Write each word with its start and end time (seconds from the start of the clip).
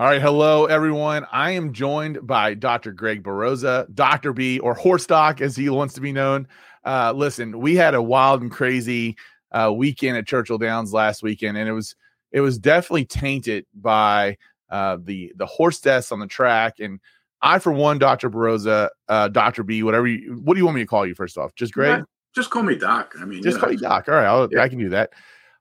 All 0.00 0.06
right. 0.06 0.22
Hello, 0.22 0.64
everyone. 0.64 1.26
I 1.30 1.50
am 1.50 1.74
joined 1.74 2.26
by 2.26 2.54
Dr. 2.54 2.90
Greg 2.90 3.22
Baroza, 3.22 3.86
Dr. 3.92 4.32
B, 4.32 4.58
or 4.58 4.72
Horse 4.72 5.04
Doc, 5.04 5.42
as 5.42 5.54
he 5.54 5.68
wants 5.68 5.92
to 5.92 6.00
be 6.00 6.10
known. 6.10 6.48
Uh, 6.86 7.12
listen, 7.14 7.60
we 7.60 7.76
had 7.76 7.94
a 7.94 8.00
wild 8.00 8.40
and 8.40 8.50
crazy 8.50 9.18
uh, 9.52 9.70
weekend 9.70 10.16
at 10.16 10.26
Churchill 10.26 10.56
Downs 10.56 10.94
last 10.94 11.22
weekend, 11.22 11.58
and 11.58 11.68
it 11.68 11.72
was 11.72 11.96
it 12.32 12.40
was 12.40 12.58
definitely 12.58 13.04
tainted 13.04 13.66
by 13.74 14.38
uh, 14.70 14.96
the 15.04 15.34
the 15.36 15.44
horse 15.44 15.78
deaths 15.80 16.12
on 16.12 16.18
the 16.18 16.26
track. 16.26 16.80
And 16.80 16.98
I, 17.42 17.58
for 17.58 17.70
one, 17.70 17.98
Dr. 17.98 18.30
Baroza, 18.30 18.88
uh, 19.06 19.28
Dr. 19.28 19.64
B, 19.64 19.82
whatever 19.82 20.06
you, 20.06 20.40
what 20.42 20.54
do 20.54 20.60
you 20.60 20.64
want 20.64 20.76
me 20.76 20.82
to 20.82 20.88
call 20.88 21.06
you 21.06 21.14
first 21.14 21.36
off? 21.36 21.54
Just 21.56 21.74
Greg? 21.74 22.04
just 22.34 22.48
call 22.48 22.62
me 22.62 22.74
Doc. 22.74 23.12
I 23.20 23.26
mean, 23.26 23.42
just 23.42 23.56
you 23.56 23.58
know. 23.58 23.60
call 23.60 23.72
you 23.72 23.78
Doc. 23.78 24.08
All 24.08 24.14
right, 24.14 24.24
I'll, 24.24 24.48
yeah. 24.50 24.62
I 24.62 24.70
can 24.70 24.78
do 24.78 24.88
that. 24.88 25.10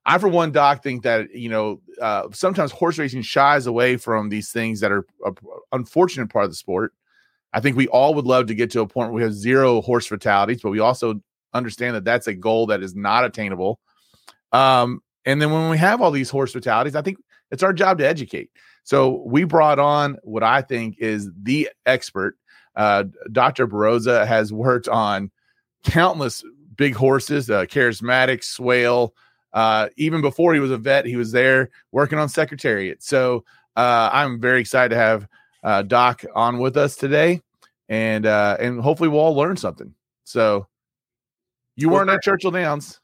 I, 0.10 0.18
for 0.18 0.28
one, 0.28 0.52
Doc, 0.52 0.82
think 0.82 1.04
that 1.04 1.36
you 1.36 1.50
know 1.50 1.82
uh, 2.02 2.30
sometimes 2.34 2.71
horse 2.71 2.98
racing 2.98 3.21
shies 3.21 3.68
away 3.68 3.96
from 3.96 4.30
these 4.30 4.52
things 4.52 4.80
that 4.80 4.91
are 4.91 5.05
unfortunate 5.71 6.32
part 6.32 6.45
of 6.45 6.52
the 6.52 6.55
sport. 6.55 6.94
I 7.54 7.59
think 7.59 7.77
we 7.77 7.88
all 7.90 8.16
would 8.16 8.26
love 8.26 8.48
to 8.48 8.55
get 8.55 8.72
to 8.72 8.82
a 8.82 8.88
point 8.88 9.09
where 9.12 9.18
we 9.18 9.22
have 9.22 9.34
zero 9.34 9.82
horse 9.82 10.08
fatalities, 10.08 10.62
but 10.63 10.72
we 10.72 10.80
also 10.80 11.22
understand 11.54 11.95
that 11.95 12.05
that's 12.05 12.26
a 12.26 12.34
goal 12.34 12.66
that 12.68 12.82
is 12.82 12.95
not 12.95 13.23
attainable. 13.23 13.80
Um, 14.52 15.02
and 15.26 15.40
then 15.40 15.52
when 15.52 15.70
we 15.70 15.77
have 15.77 16.02
all 16.02 16.10
these 16.10 16.32
horse 16.32 16.54
fatalities, 16.54 16.96
I 16.96 17.04
think 17.04 17.18
it's 17.52 17.62
our 17.62 17.73
job 17.73 17.99
to 17.99 18.07
educate. 18.07 18.49
So 18.84 19.21
we 19.27 19.44
brought 19.44 19.77
on 19.77 20.18
what 20.23 20.41
I 20.41 20.63
think 20.63 20.98
is 20.98 21.30
the 21.40 21.70
expert. 21.85 22.35
Uh, 22.76 23.04
Dr. 23.32 23.68
Baroza 23.68 24.26
has 24.26 24.52
worked 24.52 24.88
on 24.88 25.30
countless 25.84 26.44
big 26.76 26.96
horses, 26.96 27.48
uh, 27.52 27.66
charismatic, 27.66 28.44
swale, 28.44 29.13
uh, 29.53 29.89
even 29.98 30.21
before 30.21 30.53
he 30.53 30.59
was 30.59 30.71
a 30.71 30.77
vet, 30.77 31.05
he 31.05 31.16
was 31.16 31.31
there 31.31 31.70
working 31.91 32.20
on 32.20 32.30
Secretariat. 32.30 33.03
So 33.03 33.44
uh, 33.76 34.09
I'm 34.12 34.40
very 34.40 34.62
excited 34.62 34.90
to 34.90 34.95
have 34.95 35.27
uh, 35.63 35.81
Doc 35.84 36.23
on 36.35 36.59
with 36.59 36.77
us 36.77 36.95
today, 36.95 37.41
and 37.88 38.26
uh, 38.26 38.57
and 38.59 38.79
hopefully 38.79 39.09
we'll 39.09 39.21
all 39.21 39.35
learn 39.35 39.57
something. 39.57 39.93
So 40.24 40.68
you 41.76 41.90
weren't 41.90 42.09
at 42.09 42.21
Churchill 42.21 42.51
Downs. 42.51 42.99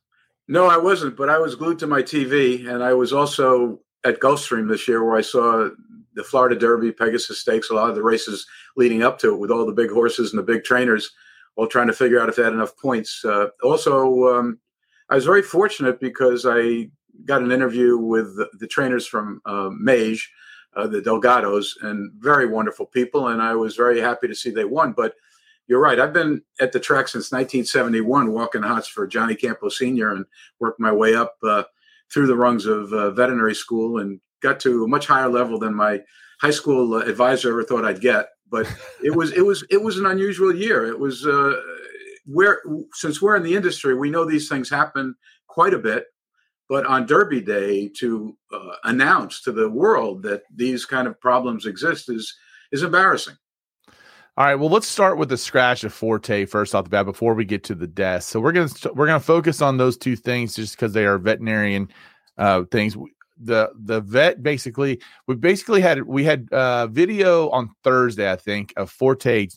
No, 0.47 0.67
I 0.67 0.77
wasn't, 0.77 1.17
but 1.17 1.29
I 1.29 1.39
was 1.39 1.55
glued 1.55 1.79
to 1.79 1.87
my 1.87 2.03
TV, 2.03 2.67
and 2.67 2.83
I 2.83 2.93
was 2.93 3.11
also 3.11 3.79
at 4.03 4.19
Gulfstream 4.19 4.69
this 4.69 4.87
year, 4.87 5.03
where 5.03 5.15
I 5.15 5.21
saw 5.21 5.69
the 6.13 6.23
Florida 6.23 6.55
Derby, 6.55 6.91
Pegasus 6.91 7.39
Stakes, 7.39 7.69
a 7.69 7.73
lot 7.73 7.89
of 7.89 7.95
the 7.95 8.03
races 8.03 8.45
leading 8.77 9.01
up 9.01 9.17
to 9.19 9.33
it, 9.33 9.39
with 9.39 9.49
all 9.49 9.65
the 9.65 9.73
big 9.73 9.89
horses 9.89 10.31
and 10.31 10.39
the 10.39 10.43
big 10.43 10.63
trainers, 10.63 11.11
all 11.55 11.67
trying 11.67 11.87
to 11.87 11.93
figure 11.93 12.21
out 12.21 12.29
if 12.29 12.35
they 12.35 12.43
had 12.43 12.53
enough 12.53 12.77
points. 12.77 13.25
Uh, 13.25 13.47
also, 13.63 14.27
um, 14.35 14.59
I 15.09 15.15
was 15.15 15.25
very 15.25 15.41
fortunate 15.41 15.99
because 15.99 16.45
I 16.47 16.89
got 17.25 17.41
an 17.41 17.51
interview 17.51 17.97
with 17.97 18.35
the, 18.37 18.49
the 18.59 18.67
trainers 18.67 19.05
from 19.05 19.41
uh, 19.45 19.69
Mage, 19.71 20.31
uh, 20.75 20.87
the 20.87 21.01
Delgados, 21.01 21.73
and 21.81 22.11
very 22.19 22.47
wonderful 22.47 22.85
people. 22.85 23.27
And 23.27 23.41
I 23.41 23.55
was 23.55 23.75
very 23.75 24.01
happy 24.01 24.27
to 24.27 24.35
see 24.35 24.49
they 24.49 24.65
won. 24.65 24.93
But 24.93 25.15
you're 25.67 25.79
right. 25.79 25.99
I've 25.99 26.13
been 26.13 26.41
at 26.59 26.71
the 26.71 26.79
track 26.79 27.07
since 27.07 27.31
1971, 27.31 28.31
walking 28.31 28.63
hots 28.63 28.87
for 28.87 29.07
Johnny 29.07 29.35
Campo 29.35 29.69
Sr. 29.69 30.11
and 30.11 30.25
worked 30.59 30.79
my 30.79 30.91
way 30.91 31.15
up 31.15 31.35
uh, 31.43 31.63
through 32.11 32.27
the 32.27 32.35
rungs 32.35 32.65
of 32.65 32.91
uh, 32.93 33.11
veterinary 33.11 33.55
school 33.55 33.99
and 33.99 34.19
got 34.41 34.59
to 34.61 34.83
a 34.83 34.87
much 34.87 35.07
higher 35.07 35.29
level 35.29 35.57
than 35.57 35.73
my 35.73 36.01
high 36.39 36.51
school 36.51 36.95
uh, 36.95 36.99
advisor 36.99 37.49
ever 37.49 37.63
thought 37.63 37.85
I'd 37.85 38.01
get. 38.01 38.27
But 38.49 38.71
it 39.03 39.15
was 39.15 39.31
it 39.31 39.41
was 39.41 39.65
it 39.71 39.81
was 39.81 39.97
an 39.97 40.05
unusual 40.05 40.53
year. 40.53 40.85
It 40.85 40.99
was 40.99 41.25
uh, 41.25 41.59
we're 42.27 42.61
since 42.93 43.21
we're 43.21 43.35
in 43.35 43.43
the 43.43 43.55
industry, 43.55 43.95
we 43.95 44.09
know 44.09 44.25
these 44.25 44.49
things 44.49 44.69
happen 44.69 45.15
quite 45.47 45.73
a 45.73 45.79
bit. 45.79 46.05
But 46.67 46.87
on 46.87 47.05
Derby 47.05 47.41
Day, 47.41 47.89
to 47.99 48.35
uh, 48.51 48.75
announce 48.85 49.41
to 49.43 49.51
the 49.51 49.69
world 49.69 50.23
that 50.23 50.43
these 50.53 50.83
kind 50.85 51.07
of 51.07 51.19
problems 51.19 51.65
exist 51.65 52.09
is 52.09 52.35
is 52.71 52.83
embarrassing. 52.83 53.35
All 54.37 54.45
right, 54.45 54.55
well, 54.55 54.69
let's 54.69 54.87
start 54.87 55.17
with 55.17 55.29
the 55.29 55.37
scratch 55.37 55.85
of 55.85 55.93
Forte 55.93 56.45
first 56.45 56.75
off 56.75 56.83
the 56.83 56.89
bat 56.89 57.05
before 57.05 57.35
we 57.35 57.45
get 57.45 57.63
to 57.65 57.75
the 57.75 57.87
death. 57.87 58.23
So 58.23 58.39
we're 58.39 58.51
gonna 58.51 58.69
we're 58.93 59.05
gonna 59.05 59.19
focus 59.19 59.61
on 59.61 59.77
those 59.77 59.95
two 59.95 60.15
things 60.15 60.55
just 60.55 60.75
because 60.75 60.91
they 60.91 61.05
are 61.05 61.17
veterinarian 61.17 61.89
uh, 62.37 62.63
things. 62.71 62.97
The 63.37 63.69
the 63.75 64.01
vet 64.01 64.41
basically 64.43 64.99
we 65.27 65.35
basically 65.35 65.81
had 65.81 66.03
we 66.03 66.23
had 66.23 66.47
uh, 66.51 66.87
video 66.87 67.49
on 67.49 67.69
Thursday 67.83 68.31
I 68.31 68.37
think 68.37 68.73
of 68.75 68.89
Forte 68.89 69.47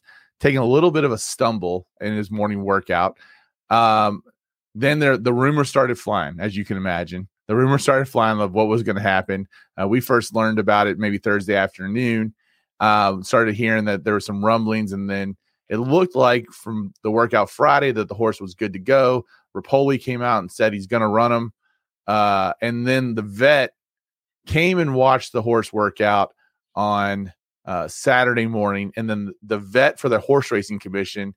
taking 0.41 0.59
a 0.59 0.65
little 0.65 0.91
bit 0.91 1.05
of 1.05 1.13
a 1.13 1.19
stumble 1.19 1.87
in 2.01 2.15
his 2.15 2.31
morning 2.31 2.65
workout. 2.65 3.19
Um, 3.71 4.23
then 4.75 4.99
there, 4.99 5.17
the 5.17 5.33
rumor 5.33 5.65
started 5.65 5.99
flying, 5.99 6.39
as 6.39 6.57
you 6.57 6.65
can 6.65 6.77
imagine. 6.77 7.29
The 7.49 7.57
rumor 7.57 7.79
started 7.79 8.07
flying 8.07 8.41
of 8.41 8.53
what 8.53 8.69
was 8.69 8.83
going 8.83 8.97
to 8.97 9.03
happen. 9.03 9.49
Uh, 9.81 9.89
we 9.89 10.01
first 10.01 10.35
learned 10.35 10.59
about 10.59 10.87
it 10.87 10.99
maybe 10.99 11.19
Thursday 11.19 11.57
afternoon. 11.57 12.35
Um, 12.81 13.25
started 13.25 13.55
hearing 13.55 13.87
that 13.87 14.05
there 14.05 14.13
were 14.13 14.21
some 14.21 14.45
rumblings, 14.45 14.93
and 14.93 15.11
then 15.11 15.37
it 15.69 15.79
looked 15.79 16.15
like 16.15 16.47
from 16.51 16.93
the 17.03 17.11
workout 17.11 17.51
Friday 17.51 17.91
that 17.93 18.09
the 18.09 18.15
horse 18.15 18.41
was 18.41 18.55
good 18.55 18.75
to 18.75 18.79
go. 18.79 19.25
Repole 19.57 20.01
came 20.01 20.23
out 20.23 20.41
and 20.41 20.53
said 20.53 20.73
he's 20.73 20.87
going 20.87 21.01
to 21.01 21.09
run 21.09 21.33
him. 21.33 21.53
Uh, 22.07 22.53
and 22.63 22.87
then 22.87 23.15
the 23.15 23.23
vet 23.23 23.73
came 24.47 24.79
and 24.79 24.95
watched 24.95 25.33
the 25.33 25.43
horse 25.43 25.73
workout 25.73 26.33
on 26.75 27.33
uh, 27.69 27.87
Saturday 27.87 28.47
morning, 28.47 28.91
and 28.97 29.09
then 29.09 29.33
the 29.43 29.59
vet 29.59 30.01
for 30.01 30.09
the 30.09 30.19
horse 30.19 30.51
racing 30.51 30.79
commission 30.79 31.35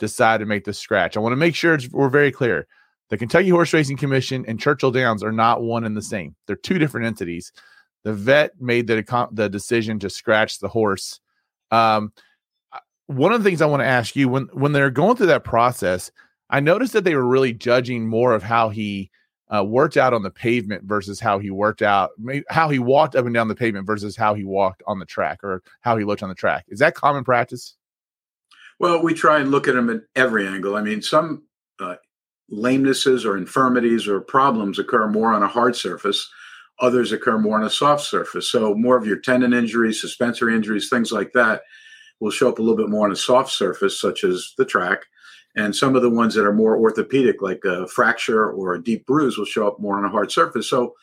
decided 0.00 0.44
to 0.44 0.48
make 0.48 0.64
the 0.64 0.74
scratch. 0.74 1.16
I 1.16 1.20
want 1.20 1.32
to 1.32 1.36
make 1.36 1.54
sure 1.54 1.78
we're 1.92 2.08
very 2.08 2.32
clear. 2.32 2.66
The 3.10 3.16
Kentucky 3.16 3.48
Horse 3.48 3.72
Racing 3.72 3.96
Commission 3.96 4.44
and 4.46 4.60
Churchill 4.60 4.90
Downs 4.90 5.22
are 5.22 5.32
not 5.32 5.62
one 5.62 5.84
and 5.84 5.96
the 5.96 6.02
same. 6.02 6.34
They're 6.46 6.56
two 6.56 6.78
different 6.78 7.06
entities. 7.06 7.52
The 8.04 8.12
vet 8.12 8.60
made 8.60 8.88
the 8.88 9.28
the 9.32 9.48
decision 9.48 9.98
to 10.00 10.10
scratch 10.10 10.58
the 10.58 10.68
horse. 10.68 11.20
Um, 11.70 12.12
one 13.06 13.32
of 13.32 13.42
the 13.42 13.48
things 13.48 13.62
I 13.62 13.66
want 13.66 13.80
to 13.80 13.86
ask 13.86 14.16
you 14.16 14.28
when 14.28 14.48
when 14.52 14.72
they're 14.72 14.90
going 14.90 15.16
through 15.16 15.26
that 15.28 15.44
process, 15.44 16.10
I 16.50 16.60
noticed 16.60 16.92
that 16.92 17.04
they 17.04 17.14
were 17.14 17.26
really 17.26 17.52
judging 17.52 18.06
more 18.06 18.34
of 18.34 18.42
how 18.42 18.68
he 18.68 19.10
uh, 19.54 19.64
worked 19.64 19.96
out 19.96 20.12
on 20.12 20.22
the 20.22 20.30
pavement 20.30 20.84
versus 20.84 21.20
how 21.20 21.38
he 21.38 21.50
worked 21.50 21.82
out, 21.82 22.10
how 22.48 22.68
he 22.68 22.78
walked 22.78 23.16
up 23.16 23.24
and 23.24 23.34
down 23.34 23.48
the 23.48 23.54
pavement 23.54 23.86
versus 23.86 24.16
how 24.16 24.34
he 24.34 24.44
walked 24.44 24.82
on 24.86 24.98
the 24.98 25.06
track 25.06 25.42
or 25.42 25.62
how 25.80 25.96
he 25.96 26.04
looked 26.04 26.22
on 26.22 26.28
the 26.28 26.34
track. 26.34 26.64
Is 26.68 26.78
that 26.80 26.94
common 26.94 27.24
practice? 27.24 27.76
Well, 28.78 29.02
we 29.02 29.14
try 29.14 29.40
and 29.40 29.50
look 29.50 29.66
at 29.66 29.74
him 29.74 29.90
at 29.90 30.02
every 30.14 30.46
angle. 30.46 30.76
I 30.76 30.82
mean, 30.82 31.02
some 31.02 31.44
uh, 31.80 31.96
lamenesses 32.52 33.24
or 33.24 33.36
infirmities 33.36 34.06
or 34.06 34.20
problems 34.20 34.78
occur 34.78 35.08
more 35.08 35.32
on 35.32 35.42
a 35.42 35.48
hard 35.48 35.74
surface. 35.74 36.28
Others 36.80 37.10
occur 37.10 37.38
more 37.38 37.58
on 37.58 37.64
a 37.64 37.70
soft 37.70 38.04
surface. 38.04 38.50
So, 38.50 38.74
more 38.74 38.96
of 38.96 39.04
your 39.04 39.18
tendon 39.18 39.52
injuries, 39.52 40.00
suspensory 40.00 40.54
injuries, 40.54 40.88
things 40.88 41.10
like 41.10 41.32
that 41.32 41.62
will 42.20 42.30
show 42.30 42.48
up 42.48 42.58
a 42.58 42.62
little 42.62 42.76
bit 42.76 42.88
more 42.88 43.06
on 43.06 43.12
a 43.12 43.16
soft 43.16 43.50
surface, 43.50 44.00
such 44.00 44.22
as 44.22 44.52
the 44.58 44.64
track 44.64 45.00
and 45.56 45.74
some 45.74 45.96
of 45.96 46.02
the 46.02 46.10
ones 46.10 46.34
that 46.34 46.44
are 46.44 46.54
more 46.54 46.78
orthopedic, 46.78 47.42
like 47.42 47.64
a 47.64 47.86
fracture 47.88 48.50
or 48.50 48.74
a 48.74 48.82
deep 48.82 49.06
bruise, 49.06 49.36
will 49.36 49.44
show 49.44 49.66
up 49.66 49.80
more 49.80 49.98
on 49.98 50.04
a 50.04 50.10
hard 50.10 50.30
surface. 50.30 50.68
So, 50.68 50.94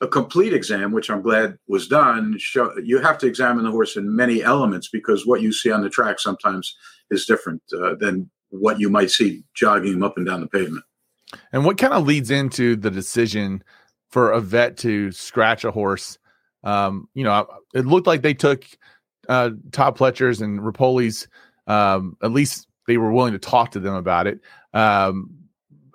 a 0.00 0.08
complete 0.08 0.52
exam, 0.52 0.92
which 0.92 1.08
I'm 1.08 1.22
glad 1.22 1.56
was 1.68 1.86
done, 1.86 2.36
show, 2.38 2.76
you 2.82 2.98
have 2.98 3.16
to 3.18 3.26
examine 3.26 3.64
the 3.64 3.70
horse 3.70 3.96
in 3.96 4.14
many 4.14 4.42
elements 4.42 4.88
because 4.88 5.24
what 5.24 5.40
you 5.40 5.52
see 5.52 5.70
on 5.70 5.82
the 5.82 5.88
track 5.88 6.18
sometimes 6.18 6.76
is 7.10 7.24
different 7.26 7.62
uh, 7.72 7.94
than 7.94 8.28
what 8.50 8.80
you 8.80 8.90
might 8.90 9.10
see 9.10 9.44
jogging 9.54 9.94
him 9.94 10.02
up 10.02 10.16
and 10.16 10.26
down 10.26 10.40
the 10.40 10.48
pavement. 10.48 10.84
And 11.52 11.64
what 11.64 11.78
kind 11.78 11.92
of 11.92 12.06
leads 12.06 12.30
into 12.30 12.76
the 12.76 12.90
decision 12.90 13.62
for 14.10 14.30
a 14.30 14.40
vet 14.40 14.76
to 14.78 15.12
scratch 15.12 15.64
a 15.64 15.70
horse? 15.70 16.18
Um, 16.64 17.08
you 17.14 17.24
know, 17.24 17.46
it 17.74 17.86
looked 17.86 18.06
like 18.06 18.22
they 18.22 18.34
took 18.34 18.64
uh, 19.28 19.50
Todd 19.72 19.96
Pletcher's 19.96 20.40
and 20.40 20.60
Repole's 20.60 21.28
um, 21.66 22.16
at 22.22 22.32
least 22.32 22.68
they 22.86 22.96
were 22.96 23.12
willing 23.12 23.32
to 23.32 23.38
talk 23.38 23.72
to 23.72 23.80
them 23.80 23.94
about 23.94 24.26
it. 24.26 24.40
Um, 24.72 25.30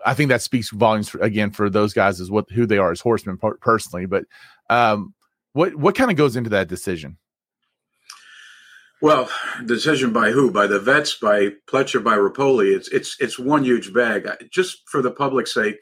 I 0.06 0.14
think 0.14 0.30
that 0.30 0.42
speaks 0.42 0.70
volumes 0.70 1.10
for, 1.10 1.20
again 1.20 1.52
for 1.52 1.70
those 1.70 1.94
guys 1.94 2.22
as 2.22 2.32
what 2.32 2.50
who 2.50 2.66
they 2.66 2.78
are 2.78 2.92
as 2.92 3.02
horsemen 3.02 3.38
per- 3.38 3.58
personally. 3.58 4.06
But 4.06 4.26
um, 4.70 5.14
what 5.54 5.76
what 5.76 5.96
kind 5.96 6.12
of 6.12 6.18
goes 6.18 6.36
into 6.36 6.50
that 6.52 6.68
decision? 6.68 7.18
Well, 9.02 9.30
decision 9.66 10.12
by 10.12 10.32
who? 10.32 10.52
By 10.52 10.68
the 10.68 10.80
vets, 10.80 11.16
by 11.16 11.50
Pletcher, 11.68 12.03
by 12.03 12.18
Repole. 12.18 12.76
It's 12.76 12.90
it's 12.90 13.16
it's 13.20 13.40
one 13.40 13.64
huge 13.64 13.94
bag. 13.94 14.28
Just 14.52 14.82
for 14.90 15.02
the 15.02 15.12
public's 15.12 15.53
sake, 15.53 15.80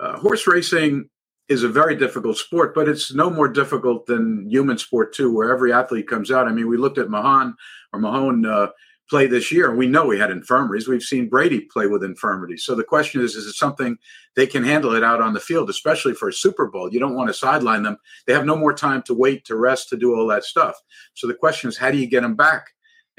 uh, 0.00 0.18
horse 0.18 0.46
racing 0.46 1.08
is 1.48 1.62
a 1.62 1.68
very 1.68 1.94
difficult 1.94 2.38
sport, 2.38 2.74
but 2.74 2.88
it's 2.88 3.12
no 3.12 3.28
more 3.28 3.48
difficult 3.48 4.06
than 4.06 4.48
human 4.48 4.78
sport 4.78 5.12
too, 5.12 5.34
where 5.34 5.52
every 5.52 5.72
athlete 5.72 6.08
comes 6.08 6.30
out. 6.30 6.48
I 6.48 6.52
mean, 6.52 6.68
we 6.68 6.78
looked 6.78 6.98
at 6.98 7.10
Mahan 7.10 7.54
or 7.92 8.00
Mahone. 8.00 8.46
Uh, 8.46 8.68
play 9.12 9.26
this 9.26 9.52
year. 9.52 9.68
And 9.68 9.76
we 9.76 9.86
know 9.86 10.06
we 10.06 10.18
had 10.18 10.30
infirmaries. 10.30 10.88
We've 10.88 11.02
seen 11.02 11.28
Brady 11.28 11.60
play 11.60 11.86
with 11.86 12.02
infirmities. 12.02 12.64
So 12.64 12.74
the 12.74 12.82
question 12.82 13.20
is, 13.20 13.36
is 13.36 13.44
it 13.44 13.52
something 13.52 13.98
they 14.36 14.46
can 14.46 14.64
handle 14.64 14.94
it 14.94 15.04
out 15.04 15.20
on 15.20 15.34
the 15.34 15.38
field, 15.38 15.68
especially 15.68 16.14
for 16.14 16.30
a 16.30 16.32
Super 16.32 16.66
Bowl? 16.66 16.90
You 16.90 16.98
don't 16.98 17.14
want 17.14 17.28
to 17.28 17.34
sideline 17.34 17.82
them. 17.82 17.98
They 18.26 18.32
have 18.32 18.46
no 18.46 18.56
more 18.56 18.72
time 18.72 19.02
to 19.02 19.12
wait, 19.12 19.44
to 19.44 19.56
rest, 19.56 19.90
to 19.90 19.98
do 19.98 20.16
all 20.16 20.26
that 20.28 20.44
stuff. 20.44 20.76
So 21.12 21.26
the 21.26 21.34
question 21.34 21.68
is, 21.68 21.76
how 21.76 21.90
do 21.90 21.98
you 21.98 22.06
get 22.06 22.22
them 22.22 22.36
back? 22.36 22.68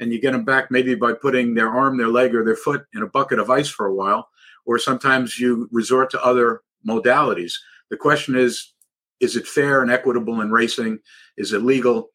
And 0.00 0.12
you 0.12 0.20
get 0.20 0.32
them 0.32 0.44
back 0.44 0.68
maybe 0.68 0.96
by 0.96 1.12
putting 1.12 1.54
their 1.54 1.70
arm, 1.70 1.96
their 1.96 2.08
leg, 2.08 2.34
or 2.34 2.44
their 2.44 2.56
foot 2.56 2.86
in 2.92 3.02
a 3.02 3.06
bucket 3.06 3.38
of 3.38 3.48
ice 3.48 3.68
for 3.68 3.86
a 3.86 3.94
while, 3.94 4.28
or 4.66 4.80
sometimes 4.80 5.38
you 5.38 5.68
resort 5.70 6.10
to 6.10 6.24
other 6.24 6.62
modalities. 6.84 7.52
The 7.90 7.96
question 7.96 8.34
is, 8.34 8.72
is 9.20 9.36
it 9.36 9.46
fair 9.46 9.80
and 9.80 9.92
equitable 9.92 10.40
in 10.40 10.50
racing? 10.50 10.98
Is 11.36 11.52
it 11.52 11.62
legal? 11.62 12.10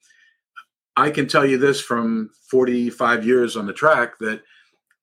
I 1.00 1.12
can 1.12 1.28
tell 1.28 1.46
you 1.46 1.58
this 1.58 1.80
from 1.80 2.30
45 2.52 3.26
years 3.26 3.56
on 3.56 3.66
the 3.66 3.74
track 3.74 4.20
that 4.20 4.42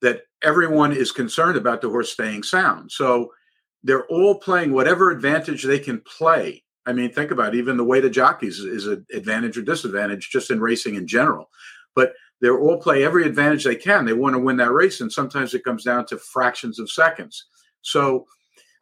that 0.01 0.21
everyone 0.43 0.93
is 0.93 1.11
concerned 1.11 1.57
about 1.57 1.81
the 1.81 1.89
horse 1.89 2.11
staying 2.11 2.43
sound. 2.43 2.91
So 2.91 3.31
they're 3.83 4.05
all 4.05 4.35
playing 4.35 4.73
whatever 4.73 5.09
advantage 5.09 5.63
they 5.63 5.79
can 5.79 6.01
play. 6.01 6.63
I 6.85 6.93
mean, 6.93 7.11
think 7.11 7.31
about 7.31 7.55
it, 7.55 7.57
even 7.57 7.77
the 7.77 7.83
way 7.83 7.99
the 7.99 8.11
jockeys 8.11 8.59
is 8.59 8.85
an 8.85 9.05
advantage 9.11 9.57
or 9.57 9.63
disadvantage 9.63 10.29
just 10.29 10.51
in 10.51 10.61
racing 10.61 10.95
in 10.95 11.07
general. 11.07 11.49
But 11.95 12.13
they're 12.41 12.59
all 12.59 12.79
play 12.79 13.03
every 13.03 13.25
advantage 13.25 13.63
they 13.63 13.75
can. 13.75 14.05
They 14.05 14.13
want 14.13 14.35
to 14.35 14.39
win 14.39 14.57
that 14.57 14.71
race, 14.71 15.01
and 15.01 15.11
sometimes 15.11 15.55
it 15.55 15.63
comes 15.63 15.83
down 15.83 16.05
to 16.07 16.17
fractions 16.17 16.77
of 16.77 16.91
seconds. 16.91 17.43
So 17.81 18.27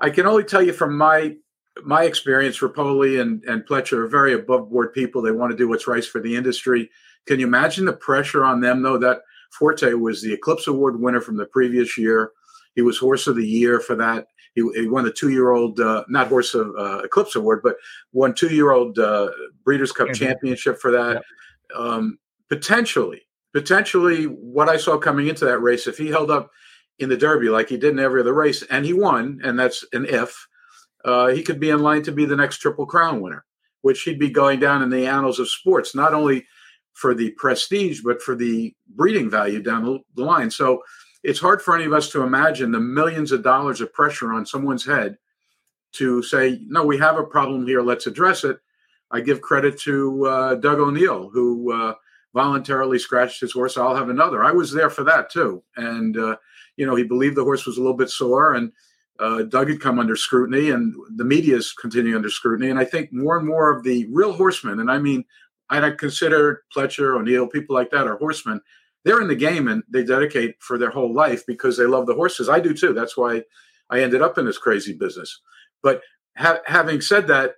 I 0.02 0.10
can 0.10 0.28
only 0.28 0.44
tell 0.44 0.62
you 0.62 0.74
from 0.74 0.98
my 0.98 1.36
my 1.84 2.04
experience, 2.04 2.60
Repole 2.60 3.22
and, 3.22 3.44
and 3.46 3.66
Pletcher 3.66 3.98
are 4.00 4.08
very 4.08 4.34
above 4.34 4.70
board 4.70 4.94
people. 4.94 5.22
They 5.22 5.32
want 5.32 5.52
to 5.52 5.58
do 5.58 5.68
what's 5.68 5.88
right 5.88 6.04
for 6.04 6.22
the 6.22 6.36
industry. 6.36 6.90
Can 7.26 7.40
you 7.40 7.48
imagine 7.48 7.86
the 7.86 7.94
pressure 7.94 8.44
on 8.44 8.62
them, 8.62 8.82
though? 8.82 8.98
That 8.98 9.22
Forte 9.52 9.94
was 9.94 10.22
the 10.22 10.34
Eclipse 10.34 10.68
Award 10.68 11.00
winner 11.00 11.22
from 11.22 11.38
the 11.38 11.46
previous 11.46 11.98
year. 11.98 12.32
He 12.76 12.82
was 12.82 12.98
Horse 12.98 13.28
of 13.28 13.36
the 13.36 13.48
Year 13.48 13.80
for 13.80 13.96
that. 13.96 14.28
He, 14.54 14.62
he 14.74 14.88
won 14.88 15.04
the 15.04 15.12
two-year-old, 15.12 15.80
uh, 15.80 16.04
not 16.08 16.28
Horse 16.28 16.54
of 16.54 16.74
uh, 16.78 17.00
Eclipse 17.04 17.36
Award, 17.36 17.62
but 17.64 17.76
won 18.14 18.34
two-year-old 18.34 19.00
uh, 19.00 19.30
Breeders' 19.64 19.92
Cup 19.92 20.08
mm-hmm. 20.08 20.26
Championship 20.26 20.80
for 20.80 20.92
that. 20.92 21.24
Yeah. 21.72 21.78
Um, 21.78 22.20
potentially, 22.50 23.22
potentially, 23.54 24.26
what 24.26 24.70
I 24.70 24.78
saw 24.78 24.98
coming 24.98 25.28
into 25.28 25.46
that 25.46 25.60
race, 25.60 25.88
if 25.88 25.98
he 25.98 26.08
held 26.10 26.32
up 26.32 26.52
in 27.00 27.10
the 27.10 27.18
Derby 27.18 27.50
like 27.50 27.70
he 27.70 27.78
did 27.78 27.92
in 27.92 28.00
every 28.00 28.22
other 28.22 28.34
race, 28.34 28.64
and 28.64 28.86
he 28.86 28.94
won, 28.94 29.42
and 29.44 29.60
that's 29.60 29.84
an 29.92 30.06
if, 30.06 30.48
uh, 31.04 31.28
he 31.28 31.44
could 31.44 31.60
be 31.60 31.70
in 31.70 31.80
line 31.80 32.04
to 32.04 32.12
be 32.12 32.26
the 32.26 32.36
next 32.36 32.60
Triple 32.60 32.86
Crown 32.86 33.20
winner, 33.22 33.46
which 33.82 34.04
he'd 34.04 34.20
be 34.20 34.30
going 34.30 34.60
down 34.60 34.82
in 34.82 34.90
the 34.90 35.06
annals 35.06 35.40
of 35.40 35.50
sports, 35.50 35.96
not 35.96 36.14
only 36.14 36.46
for 36.96 37.14
the 37.14 37.32
prestige, 37.32 38.02
but 38.04 38.22
for 38.22 38.36
the 38.36 38.74
breeding 38.96 39.30
value 39.30 39.62
down 39.62 40.02
the 40.16 40.24
line. 40.24 40.50
So 40.50 40.82
it's 41.24 41.40
hard 41.40 41.62
for 41.62 41.76
any 41.76 41.86
of 41.86 41.94
us 41.94 42.10
to 42.12 42.24
imagine 42.24 42.72
the 42.72 42.80
millions 42.80 43.32
of 43.32 43.44
dollars 43.44 43.82
of 43.82 43.94
pressure 43.94 44.34
on 44.34 44.46
someone's 44.46 44.86
head 44.86 45.18
to 45.94 46.24
say, 46.24 46.60
no, 46.68 46.86
we 46.86 46.98
have 46.98 47.18
a 47.18 47.24
problem 47.24 47.68
here, 47.68 47.82
let's 47.82 48.08
address 48.08 48.44
it. 48.44 48.58
I 49.12 49.22
give 49.22 49.42
credit 49.42 49.78
to 49.82 50.26
uh, 50.26 50.56
Doug 50.56 50.80
O'Neill, 50.80 51.30
who 51.30 51.72
uh, 51.74 51.94
voluntarily 52.34 52.98
scratched 52.98 53.42
his 53.42 53.54
horse. 53.54 53.78
I'll 53.78 53.96
have 53.96 54.10
another. 54.10 54.44
I 54.44 54.52
was 54.52 54.72
there 54.72 54.90
for 54.90 55.04
that 55.04 55.30
too. 55.30 55.64
And, 55.76 56.18
uh, 56.18 56.38
you 56.78 56.86
know, 56.86 56.96
he 56.96 57.04
believed 57.04 57.36
the 57.36 57.44
horse 57.44 57.66
was 57.66 57.78
a 57.78 57.82
little 57.82 57.98
bit 57.98 58.10
sore 58.10 58.56
and 58.56 58.72
uh, 59.20 59.44
Doug 59.44 59.70
had 59.70 59.82
come 59.82 60.00
under 60.00 60.16
scrutiny 60.16 60.72
and 60.72 60.94
the 61.16 61.24
media 61.24 61.56
is 61.56 61.72
continuing 61.74 62.16
under 62.16 62.30
scrutiny. 62.30 62.70
And 62.70 62.80
I 62.80 62.86
think 62.86 63.14
more 63.14 63.38
and 63.38 63.48
more 63.48 63.76
of 63.76 63.84
the 63.84 64.08
real 64.12 64.34
horsemen, 64.34 64.80
and 64.80 64.92
I 64.92 65.00
mean, 65.00 65.24
I 65.70 65.90
consider 65.92 66.64
Pletcher, 66.76 67.18
O'Neill, 67.18 67.48
people 67.48 67.76
like 67.76 67.92
that 67.92 68.08
are 68.08 68.18
horsemen. 68.18 68.62
They're 69.04 69.22
in 69.22 69.28
the 69.28 69.36
game 69.36 69.68
and 69.68 69.84
they 69.90 70.04
dedicate 70.04 70.56
for 70.60 70.78
their 70.78 70.90
whole 70.90 71.14
life 71.14 71.46
because 71.46 71.78
they 71.78 71.86
love 71.86 72.08
the 72.08 72.16
horses. 72.16 72.50
I 72.50 72.60
do 72.60 72.74
too. 72.74 72.94
That's 72.94 73.18
why 73.18 73.44
I 73.90 74.02
ended 74.02 74.22
up 74.22 74.38
in 74.38 74.46
this 74.46 74.58
crazy 74.58 74.94
business. 74.94 75.42
But 75.84 76.02
ha- 76.38 76.62
having 76.66 77.02
said 77.02 77.28
that, 77.28 77.56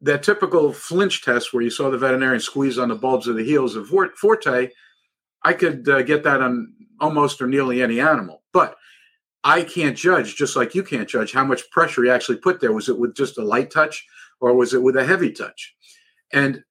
that 0.00 0.22
typical 0.22 0.72
flinch 0.72 1.24
test 1.24 1.52
where 1.52 1.62
you 1.62 1.70
saw 1.70 1.90
the 1.90 1.98
veterinarian 1.98 2.40
squeeze 2.40 2.78
on 2.78 2.88
the 2.88 2.94
bulbs 2.94 3.26
of 3.26 3.36
the 3.36 3.44
heels 3.44 3.74
of 3.74 3.88
Forte, 3.88 4.68
I 5.42 5.52
could 5.52 5.88
uh, 5.88 6.02
get 6.02 6.22
that 6.24 6.42
on 6.42 6.72
almost 7.00 7.40
or 7.40 7.46
nearly 7.46 7.82
any 7.82 8.00
animal. 8.00 8.42
But 8.52 8.76
I 9.42 9.62
can't 9.62 9.96
judge, 9.96 10.34
just 10.34 10.56
like 10.56 10.74
you 10.74 10.82
can't 10.82 11.08
judge 11.08 11.32
how 11.32 11.44
much 11.44 11.70
pressure 11.70 12.02
he 12.02 12.10
actually 12.10 12.38
put 12.38 12.60
there. 12.60 12.72
Was 12.72 12.88
it 12.88 12.98
with 12.98 13.14
just 13.14 13.38
a 13.38 13.44
light 13.44 13.70
touch 13.70 14.04
or 14.40 14.54
was 14.54 14.74
it 14.74 14.82
with 14.82 14.96
a 14.96 15.04
heavy 15.04 15.32
touch? 15.32 15.74
And 16.32 16.62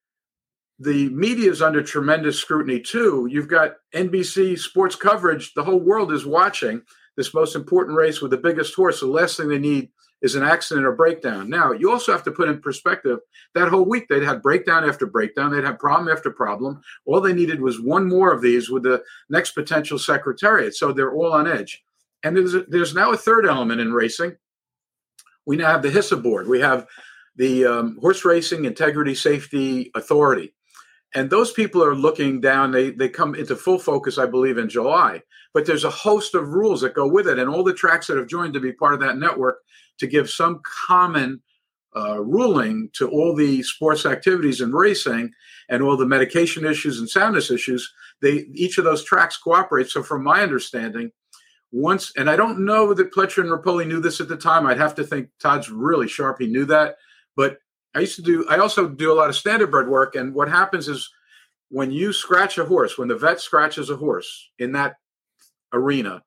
the 0.79 1.09
media 1.09 1.49
is 1.49 1.61
under 1.61 1.81
tremendous 1.81 2.39
scrutiny 2.39 2.79
too. 2.79 3.27
You've 3.29 3.47
got 3.47 3.75
NBC 3.93 4.59
sports 4.59 4.95
coverage. 4.95 5.53
The 5.53 5.63
whole 5.63 5.79
world 5.79 6.11
is 6.11 6.25
watching 6.25 6.81
this 7.15 7.33
most 7.33 7.55
important 7.55 7.97
race 7.97 8.21
with 8.21 8.31
the 8.31 8.37
biggest 8.37 8.75
horse. 8.75 8.99
The 8.99 9.07
last 9.07 9.37
thing 9.37 9.47
they 9.47 9.57
need 9.57 9.89
is 10.21 10.35
an 10.35 10.43
accident 10.43 10.85
or 10.85 10.91
breakdown. 10.91 11.49
Now, 11.49 11.71
you 11.71 11.91
also 11.91 12.11
have 12.11 12.23
to 12.23 12.31
put 12.31 12.49
in 12.49 12.59
perspective 12.59 13.19
that 13.53 13.69
whole 13.69 13.85
week 13.85 14.07
they'd 14.09 14.23
had 14.23 14.41
breakdown 14.41 14.87
after 14.87 15.05
breakdown, 15.05 15.51
they'd 15.51 15.63
had 15.63 15.79
problem 15.79 16.09
after 16.09 16.31
problem. 16.31 16.81
All 17.05 17.21
they 17.21 17.33
needed 17.33 17.61
was 17.61 17.79
one 17.79 18.07
more 18.07 18.33
of 18.33 18.41
these 18.41 18.69
with 18.69 18.83
the 18.83 19.03
next 19.29 19.51
potential 19.51 19.99
secretariat. 19.99 20.75
So 20.75 20.91
they're 20.91 21.13
all 21.13 21.31
on 21.31 21.47
edge. 21.47 21.83
And 22.23 22.35
there's, 22.35 22.55
a, 22.55 22.63
there's 22.63 22.95
now 22.95 23.11
a 23.11 23.17
third 23.17 23.45
element 23.45 23.79
in 23.79 23.93
racing. 23.93 24.35
We 25.45 25.57
now 25.57 25.71
have 25.71 25.83
the 25.83 25.91
HISA 25.91 26.23
board. 26.23 26.47
We 26.47 26.59
have 26.61 26.87
the 27.35 27.65
um, 27.65 27.97
Horse 27.99 28.25
Racing 28.25 28.65
Integrity 28.65 29.13
Safety 29.13 29.91
Authority 29.93 30.54
and 31.15 31.29
those 31.29 31.53
people 31.53 31.83
are 31.83 31.95
looking 31.95 32.41
down. 32.41 32.71
They 32.71 32.91
they 32.91 33.09
come 33.09 33.33
into 33.33 33.55
full 33.55 33.79
focus 33.79 34.17
i 34.17 34.25
believe 34.25 34.57
in 34.57 34.69
july. 34.69 35.23
But 35.53 35.65
there's 35.65 35.85
a 35.85 35.89
host 35.89 36.35
of 36.35 36.49
rules 36.49 36.81
that 36.81 36.93
go 36.93 37.07
with 37.07 37.27
it. 37.27 37.39
And 37.39 37.49
all 37.49 37.63
the 37.63 37.73
tracks 37.73 38.07
that 38.07 38.17
have 38.17 38.27
joined 38.27 38.53
to 38.55 38.59
be 38.59 38.73
part 38.73 38.93
of 38.93 38.99
that 38.99 39.17
network 39.17 39.59
to 39.99 40.07
give 40.07 40.29
some 40.29 40.61
common 40.85 41.41
uh, 41.95 42.21
ruling 42.21 42.89
to 42.91 43.07
all 43.09 43.33
the 43.33 43.63
sports 43.63 44.05
activities 44.05 44.59
and 44.59 44.73
racing 44.73 45.31
and 45.69 45.81
all 45.81 45.95
the 45.95 46.05
medication 46.05 46.65
issues 46.65 46.99
and 46.99 47.09
soundness 47.09 47.49
issues 47.49 47.89
they 48.21 48.45
each 48.53 48.77
of 48.77 48.83
those 48.83 49.03
tracks 49.03 49.37
cooperate. 49.37 49.89
So 49.89 50.03
from 50.03 50.23
my 50.23 50.41
understanding 50.41 51.11
once 51.71 52.11
and 52.15 52.29
i 52.29 52.35
don't 52.35 52.63
know 52.63 52.93
that 52.93 53.13
pletcher 53.13 53.39
and 53.39 53.49
repole 53.49 53.85
knew 53.87 54.01
this 54.01 54.19
at 54.19 54.27
the 54.27 54.37
time. 54.37 54.67
I'd 54.67 54.77
have 54.77 54.95
to 54.95 55.03
think 55.03 55.29
todd's 55.39 55.69
really 55.69 56.07
sharp. 56.07 56.37
He 56.39 56.47
knew 56.47 56.65
that. 56.65 56.97
But 57.37 57.59
I 57.95 58.01
used 58.01 58.17
to 58.17 58.21
do, 58.21 58.45
I 58.49 58.57
also 58.57 58.89
do 58.89 59.11
a 59.11 59.15
lot 59.15 59.29
of 59.29 59.35
standardbred 59.35 59.87
work. 59.87 60.15
And 60.15 60.33
what 60.33 60.49
happens 60.49 60.89
is 60.89 61.09
when 61.69 61.91
you 61.91 62.11
scratch 62.11 62.57
a 62.57 62.65
horse, 62.65 62.97
when 62.97 63.07
the 63.07 63.15
vet 63.15 63.39
scratches 63.39 63.89
a 63.89 63.95
horse 63.95 64.49
in 64.59 64.73
that 64.73 64.95
arena, 65.73 66.21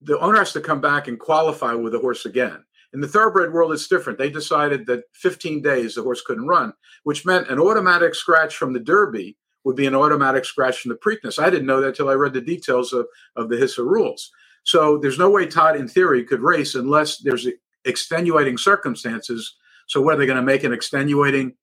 the 0.00 0.18
owner 0.20 0.38
has 0.38 0.52
to 0.52 0.60
come 0.60 0.80
back 0.80 1.08
and 1.08 1.18
qualify 1.18 1.74
with 1.74 1.92
the 1.92 1.98
horse 1.98 2.24
again. 2.24 2.64
In 2.94 3.00
the 3.00 3.08
thoroughbred 3.08 3.52
world, 3.52 3.72
it's 3.72 3.88
different. 3.88 4.18
They 4.18 4.30
decided 4.30 4.86
that 4.86 5.04
15 5.14 5.60
days 5.60 5.94
the 5.94 6.02
horse 6.02 6.22
couldn't 6.22 6.46
run, 6.46 6.72
which 7.02 7.26
meant 7.26 7.48
an 7.48 7.58
automatic 7.58 8.14
scratch 8.14 8.56
from 8.56 8.72
the 8.72 8.80
Derby 8.80 9.36
would 9.64 9.76
be 9.76 9.86
an 9.86 9.94
automatic 9.94 10.44
scratch 10.44 10.80
from 10.80 10.90
the 10.90 10.96
Preakness. 10.96 11.42
I 11.42 11.50
didn't 11.50 11.66
know 11.66 11.80
that 11.80 11.88
until 11.88 12.08
I 12.08 12.14
read 12.14 12.32
the 12.32 12.40
details 12.40 12.92
of, 12.92 13.06
of 13.36 13.50
the 13.50 13.56
HISA 13.56 13.84
rules. 13.84 14.30
So 14.62 14.96
there's 14.96 15.18
no 15.18 15.28
way 15.28 15.46
Todd, 15.46 15.76
in 15.76 15.88
theory, 15.88 16.24
could 16.24 16.40
race 16.40 16.74
unless 16.74 17.18
there's 17.18 17.46
extenuating 17.84 18.56
circumstances 18.56 19.56
so, 19.88 20.02
what 20.02 20.14
are 20.14 20.18
they 20.18 20.26
going 20.26 20.36
to 20.36 20.42
make 20.42 20.64
an 20.64 20.72
extenuating 20.72 21.54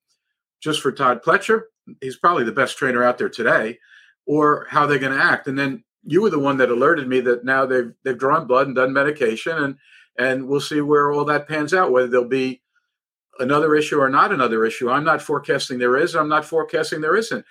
just 0.60 0.82
for 0.82 0.92
Todd 0.92 1.24
Pletcher? 1.24 1.62
He's 2.02 2.18
probably 2.18 2.44
the 2.44 2.52
best 2.52 2.78
trainer 2.78 3.04
out 3.04 3.18
there 3.18 3.30
today, 3.30 3.78
or 4.26 4.68
how 4.70 4.86
they're 4.86 5.00
going 5.00 5.18
to 5.18 5.24
act. 5.24 5.48
And 5.48 5.58
then 5.58 5.84
you 6.04 6.22
were 6.22 6.32
the 6.32 6.40
one 6.40 6.58
that 6.58 6.72
alerted 6.72 7.08
me 7.08 7.22
that 7.22 7.46
now 7.46 7.66
they've 7.66 7.94
they've 8.04 8.18
drawn 8.18 8.48
blood 8.48 8.68
and 8.68 8.76
done 8.76 8.92
medication, 8.92 9.56
and 9.58 9.78
and 10.18 10.48
we'll 10.48 10.60
see 10.60 10.82
where 10.82 11.12
all 11.12 11.24
that 11.26 11.48
pans 11.48 11.74
out. 11.74 11.92
Whether 11.92 12.08
there'll 12.08 12.28
be 12.28 12.64
another 13.40 13.76
issue 13.76 14.00
or 14.00 14.10
not 14.10 14.32
another 14.32 14.66
issue. 14.66 14.90
I'm 14.90 15.04
not 15.04 15.22
forecasting 15.22 15.78
there 15.78 15.96
is. 15.96 16.16
I'm 16.16 16.30
not 16.30 16.46
forecasting 16.46 17.02
there 17.02 17.16
isn't. 17.16 17.46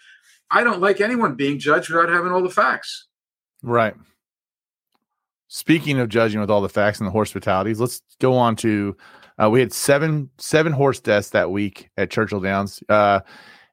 I 0.51 0.65
don't 0.65 0.81
like 0.81 1.01
anyone 1.01 1.37
being 1.37 1.59
judged 1.59 1.91
without 1.91 2.09
having 2.09 2.33
all 2.33 2.43
the 2.43 2.51
facts. 2.51 3.07
Right. 3.63 3.95
Speaking 5.49 6.01
of 6.01 6.09
judging 6.09 6.41
with 6.41 6.51
all 6.51 6.63
the 6.63 6.69
facts 6.69 6.99
and 6.99 7.07
the 7.07 7.13
horse 7.13 7.31
fatalities, 7.31 7.81
let's 7.81 8.03
go 8.19 8.37
on 8.37 8.57
to 8.57 8.97
uh, 9.43 9.51
we 9.51 9.61
had 9.61 9.73
seven 9.73 10.31
seven 10.39 10.73
horse 10.73 11.01
deaths 11.01 11.31
that 11.31 11.51
week 11.51 11.91
at 11.97 12.11
Churchill 12.11 12.41
Downs, 12.41 12.83
uh, 12.89 13.21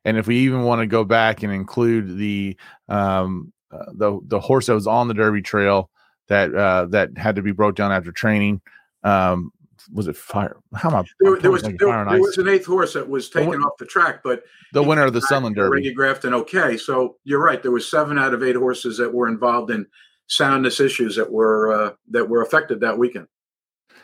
and 0.05 0.17
if 0.17 0.27
we 0.27 0.37
even 0.39 0.63
want 0.63 0.81
to 0.81 0.87
go 0.87 1.03
back 1.03 1.43
and 1.43 1.53
include 1.53 2.17
the 2.17 2.57
um, 2.89 3.53
uh, 3.71 3.85
the 3.93 4.19
the 4.25 4.39
horse 4.39 4.67
that 4.67 4.73
was 4.73 4.87
on 4.87 5.07
the 5.07 5.13
Derby 5.13 5.41
Trail 5.41 5.89
that 6.27 6.53
uh, 6.55 6.85
that 6.87 7.17
had 7.17 7.35
to 7.35 7.41
be 7.41 7.51
broke 7.51 7.75
down 7.75 7.91
after 7.91 8.11
training, 8.11 8.61
um, 9.03 9.51
was 9.93 10.07
it 10.07 10.15
fire? 10.15 10.57
How 10.73 10.89
am 10.89 10.95
I? 10.95 11.03
There, 11.19 11.37
there 11.37 11.51
was 11.51 11.61
there, 11.61 11.75
there 11.77 12.19
was 12.19 12.37
an 12.37 12.47
eighth 12.47 12.65
horse 12.65 12.93
that 12.93 13.07
was 13.07 13.29
taken 13.29 13.61
off 13.61 13.73
the 13.79 13.85
track, 13.85 14.21
but 14.23 14.43
the 14.73 14.83
winner 14.83 15.05
of 15.05 15.13
the 15.13 15.21
Sunland 15.21 15.55
Derby, 15.55 15.77
Reggie 15.77 15.93
Grafton. 15.93 16.33
Okay, 16.33 16.77
so 16.77 17.17
you're 17.23 17.43
right. 17.43 17.61
There 17.61 17.71
was 17.71 17.89
seven 17.89 18.17
out 18.17 18.33
of 18.33 18.43
eight 18.43 18.55
horses 18.55 18.97
that 18.97 19.13
were 19.13 19.27
involved 19.27 19.71
in 19.71 19.85
soundness 20.27 20.79
issues 20.79 21.15
that 21.15 21.31
were 21.31 21.71
uh, 21.71 21.93
that 22.09 22.29
were 22.29 22.41
affected 22.41 22.79
that 22.81 22.97
weekend. 22.97 23.27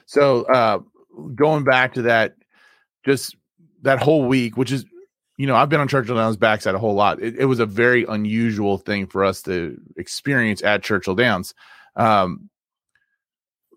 So 0.06 0.44
uh, 0.44 0.80
going 1.36 1.64
back 1.64 1.94
to 1.96 2.04
that, 2.04 2.36
just 3.06 3.36
that 3.82 4.02
whole 4.02 4.26
week, 4.26 4.58
which 4.58 4.72
is, 4.72 4.86
you 5.38 5.48
know, 5.48 5.56
I've 5.56 5.70
been 5.70 5.80
on 5.80 5.88
Churchill 5.88 6.16
Downs 6.16 6.38
backside 6.38 6.76
a 6.76 6.80
whole 6.80 6.96
lot. 6.96 7.22
It, 7.22 7.36
it 7.38 7.46
was 7.46 7.60
a 7.60 7.66
very 7.66 8.06
unusual 8.06 8.78
thing 8.78 9.08
for 9.08 9.24
us 9.24 9.42
to 9.44 9.78
experience 9.96 10.64
at 10.64 10.84
Churchill 10.84 11.16
Downs. 11.16 11.54
Um, 11.96 12.50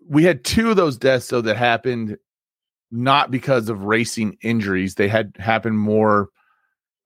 we 0.07 0.23
had 0.23 0.43
two 0.43 0.69
of 0.69 0.75
those 0.75 0.97
deaths 0.97 1.27
though 1.27 1.41
that 1.41 1.57
happened 1.57 2.17
not 2.91 3.31
because 3.31 3.69
of 3.69 3.83
racing 3.83 4.37
injuries. 4.41 4.95
They 4.95 5.07
had 5.07 5.33
happened 5.39 5.79
more. 5.79 6.29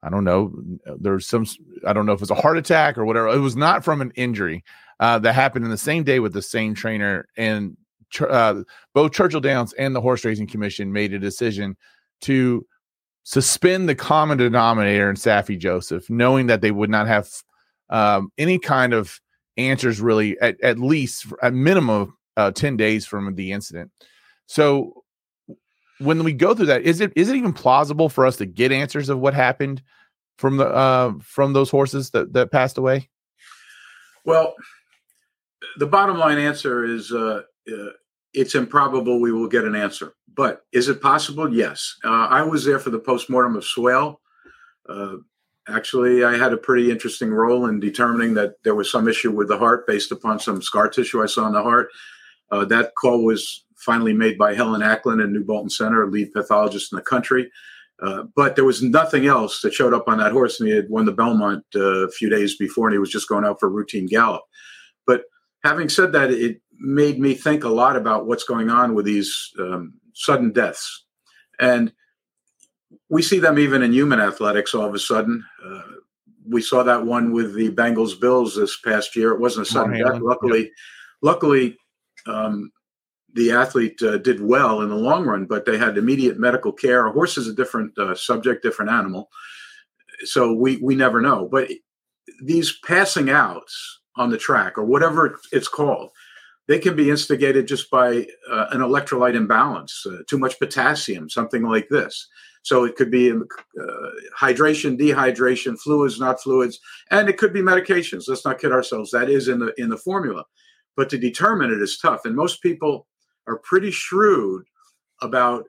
I 0.02 0.10
don't 0.10 0.24
know. 0.24 0.54
There's 1.00 1.28
some. 1.28 1.46
I 1.86 1.94
don't 1.94 2.06
know 2.06 2.14
if 2.14 2.18
it 2.18 2.22
was 2.22 2.32
a 2.32 2.36
heart 2.36 2.58
attack 2.58 2.98
or 2.98 3.06
whatever. 3.06 3.28
It 3.30 3.40
was 3.40 3.56
not 3.56 3.84
from 3.84 4.02
an 4.02 4.12
injury 4.16 4.64
uh, 5.00 5.20
that 5.20 5.34
happened 5.34 5.66
in 5.66 5.72
the 5.72 5.78
same 5.78 6.04
day 6.04 6.20
with 6.20 6.34
the 6.34 6.42
same 6.42 6.74
trainer, 6.74 7.28
and 7.38 7.78
uh, 8.22 8.64
both 8.94 9.14
Churchill 9.14 9.42
Downs 9.42 9.74
and 9.74 9.96
the 9.96 10.02
Horse 10.02 10.26
Racing 10.26 10.48
Commission 10.48 10.92
made 10.92 11.14
a 11.14 11.20
decision 11.20 11.76
to 12.22 12.66
suspend 13.24 13.90
the 13.90 13.96
common 13.96 14.38
denominator 14.38 15.10
in 15.10 15.16
Saffie 15.16 15.58
Joseph, 15.58 16.10
knowing 16.10 16.48
that 16.48 16.62
they 16.62 16.72
would 16.72 16.90
not 16.90 17.08
have 17.08 17.30
um, 17.90 18.32
any 18.38 18.60
kind 18.60 18.94
of 18.94 19.20
answers 19.58 20.00
really 20.00 20.40
at, 20.40 20.62
at 20.62 20.80
least 20.80 21.26
a 21.42 21.52
minimum 21.52 22.16
uh, 22.38 22.52
10 22.52 22.78
days 22.78 23.06
from 23.06 23.36
the 23.36 23.52
incident. 23.52 23.92
So 24.48 25.04
when 26.00 26.24
we 26.24 26.34
go 26.34 26.54
through 26.54 26.68
that, 26.68 26.84
is 26.84 27.02
it 27.02 27.14
is 27.16 27.30
it 27.30 27.36
even 27.36 27.54
plausible 27.54 28.10
for 28.10 28.26
us 28.26 28.38
to 28.38 28.46
get 28.46 28.72
answers 28.72 29.10
of 29.10 29.20
what 29.20 29.34
happened 29.34 29.82
from 30.38 30.58
the 30.58 30.68
uh, 30.68 31.14
from 31.22 31.54
those 31.54 31.70
horses 31.70 32.12
that, 32.12 32.34
that 32.34 32.52
passed 32.52 32.78
away? 32.78 33.10
Well, 34.26 34.54
the 35.78 35.88
bottom 35.88 36.18
line 36.18 36.38
answer 36.38 36.84
is 36.84 37.12
uh, 37.12 37.44
uh, 37.72 37.92
it's 38.34 38.56
improbable 38.56 39.20
we 39.20 39.32
will 39.32 39.48
get 39.48 39.64
an 39.64 39.76
answer. 39.76 40.14
But 40.36 40.62
is 40.74 40.90
it 40.90 41.02
possible? 41.02 41.54
Yes. 41.54 41.96
Uh, 42.04 42.28
I 42.30 42.42
was 42.42 42.66
there 42.66 42.80
for 42.80 42.90
the 42.90 43.00
postmortem 43.00 43.56
of 43.56 43.64
Swale. 43.64 44.20
Uh, 44.88 45.16
actually, 45.70 46.24
I 46.24 46.38
had 46.38 46.54
a 46.54 46.58
pretty 46.58 46.92
interesting 46.92 47.32
role 47.32 47.68
in 47.68 47.80
determining 47.80 48.34
that 48.34 48.56
there 48.64 48.76
was 48.76 48.92
some 48.92 49.08
issue 49.08 49.32
with 49.32 49.48
the 49.48 49.58
heart 49.58 49.88
based 49.88 50.12
upon 50.12 50.40
some 50.40 50.62
scar 50.62 50.90
tissue 50.90 51.24
I 51.24 51.28
saw 51.28 51.48
in 51.48 51.54
the 51.54 51.64
heart. 51.64 51.90
Uh, 52.52 52.66
that 52.66 52.94
call 52.96 53.24
was 53.24 53.66
finally 53.78 54.14
made 54.14 54.38
by 54.38 54.54
Helen 54.54 54.82
Acland 54.82 55.24
in 55.24 55.32
New 55.32 55.44
Bolton 55.44 55.70
Center, 55.70 56.08
lead 56.08 56.34
pathologist 56.34 56.92
in 56.92 56.98
the 56.98 57.02
country. 57.02 57.50
Uh, 58.02 58.24
but 58.36 58.56
there 58.56 58.66
was 58.66 58.84
nothing 58.84 59.26
else 59.26 59.62
that 59.62 59.74
showed 59.74 59.94
up 59.94 60.08
on 60.08 60.18
that 60.18 60.34
horse, 60.34 60.60
and 60.60 60.68
he 60.68 60.76
had 60.76 60.90
won 60.90 61.06
the 61.06 61.14
Belmont 61.14 61.64
uh, 61.76 62.06
a 62.06 62.12
few 62.12 62.30
days 62.30 62.58
before, 62.58 62.88
and 62.88 62.94
he 62.94 63.00
was 63.00 63.10
just 63.10 63.30
going 63.30 63.46
out 63.46 63.60
for 63.60 63.68
a 63.68 63.72
routine 63.72 64.06
gallop. 64.06 64.42
But 65.08 65.24
having 65.64 65.88
said 65.88 66.12
that, 66.12 66.30
it 66.30 66.62
made 66.80 67.20
me 67.20 67.34
think 67.34 67.64
a 67.64 67.70
lot 67.70 67.96
about 67.96 68.26
what's 68.26 68.44
going 68.44 68.70
on 68.70 68.96
with 68.96 69.06
these 69.06 69.52
um, 69.60 69.94
sudden 70.14 70.52
deaths, 70.52 71.06
and 71.60 71.94
we 73.10 73.22
see 73.22 73.40
them 73.40 73.60
even 73.60 73.82
in 73.82 73.94
human 73.94 74.20
athletics. 74.20 74.74
All 74.74 74.86
of 74.86 74.94
a 74.94 75.00
sudden, 75.00 75.44
uh, 75.66 75.82
we 76.48 76.62
saw 76.62 76.84
that 76.84 77.06
one 77.06 77.32
with 77.32 77.56
the 77.56 77.70
Bengals 77.72 78.20
Bills 78.20 78.56
this 78.56 78.78
past 78.78 79.16
year. 79.16 79.32
It 79.32 79.40
wasn't 79.40 79.68
a 79.68 79.72
sudden 79.72 79.98
death. 79.98 80.22
Luckily, 80.22 80.64
yeah. 80.64 80.70
luckily, 81.22 81.78
um, 82.28 82.72
the 83.34 83.52
athlete 83.52 84.02
uh, 84.02 84.18
did 84.18 84.42
well 84.42 84.82
in 84.82 84.90
the 84.90 84.96
long 84.96 85.26
run, 85.26 85.46
but 85.46 85.66
they 85.66 85.78
had 85.78 85.98
immediate 85.98 86.40
medical 86.40 86.72
care. 86.72 87.06
A 87.06 87.12
horse 87.12 87.38
is 87.38 87.48
a 87.48 87.54
different 87.54 87.98
uh, 87.98 88.16
subject, 88.16 88.64
different 88.64 88.92
animal, 88.92 89.30
so 90.24 90.54
we 90.54 90.78
we 90.78 90.96
never 90.96 91.22
know. 91.22 91.48
But 91.52 91.70
these 92.42 92.78
passing 92.86 93.30
outs 93.30 94.00
on 94.16 94.30
the 94.30 94.38
track, 94.38 94.78
or 94.78 94.86
whatever 94.86 95.40
it's 95.52 95.68
called, 95.68 96.12
they 96.68 96.80
can 96.80 96.96
be 96.96 97.10
instigated 97.10 97.68
just 97.68 97.90
by 97.92 98.28
uh, 98.52 98.66
an 98.72 98.82
electrolyte 98.82 99.36
imbalance, 99.36 100.04
uh, 100.08 100.18
too 100.28 100.38
much 100.38 100.58
potassium, 100.60 101.30
something 101.30 101.64
like 101.64 101.88
this. 101.90 102.28
So 102.64 102.84
it 102.84 102.96
could 102.96 103.12
be 103.12 103.32
uh, 103.32 103.36
hydration, 104.40 105.00
dehydration, 105.00 105.80
fluids, 105.80 106.20
not 106.20 106.42
fluids, 106.42 106.80
and 107.12 107.30
it 107.30 107.38
could 107.38 107.54
be 107.54 107.62
medications. 107.62 108.24
Let's 108.28 108.44
not 108.44 108.60
kid 108.60 108.72
ourselves. 108.72 109.12
That 109.12 109.30
is 109.30 109.48
in 109.48 109.60
the 109.60 109.74
in 109.78 109.90
the 109.90 109.98
formula, 109.98 110.46
but 110.98 111.10
to 111.12 111.20
determine 111.20 111.72
it 111.72 111.82
is 111.82 112.00
tough. 112.00 112.26
And 112.26 112.36
most 112.36 112.64
people 112.64 113.08
are 113.48 113.60
pretty 113.60 113.92
shrewd 113.92 114.66
about 115.22 115.66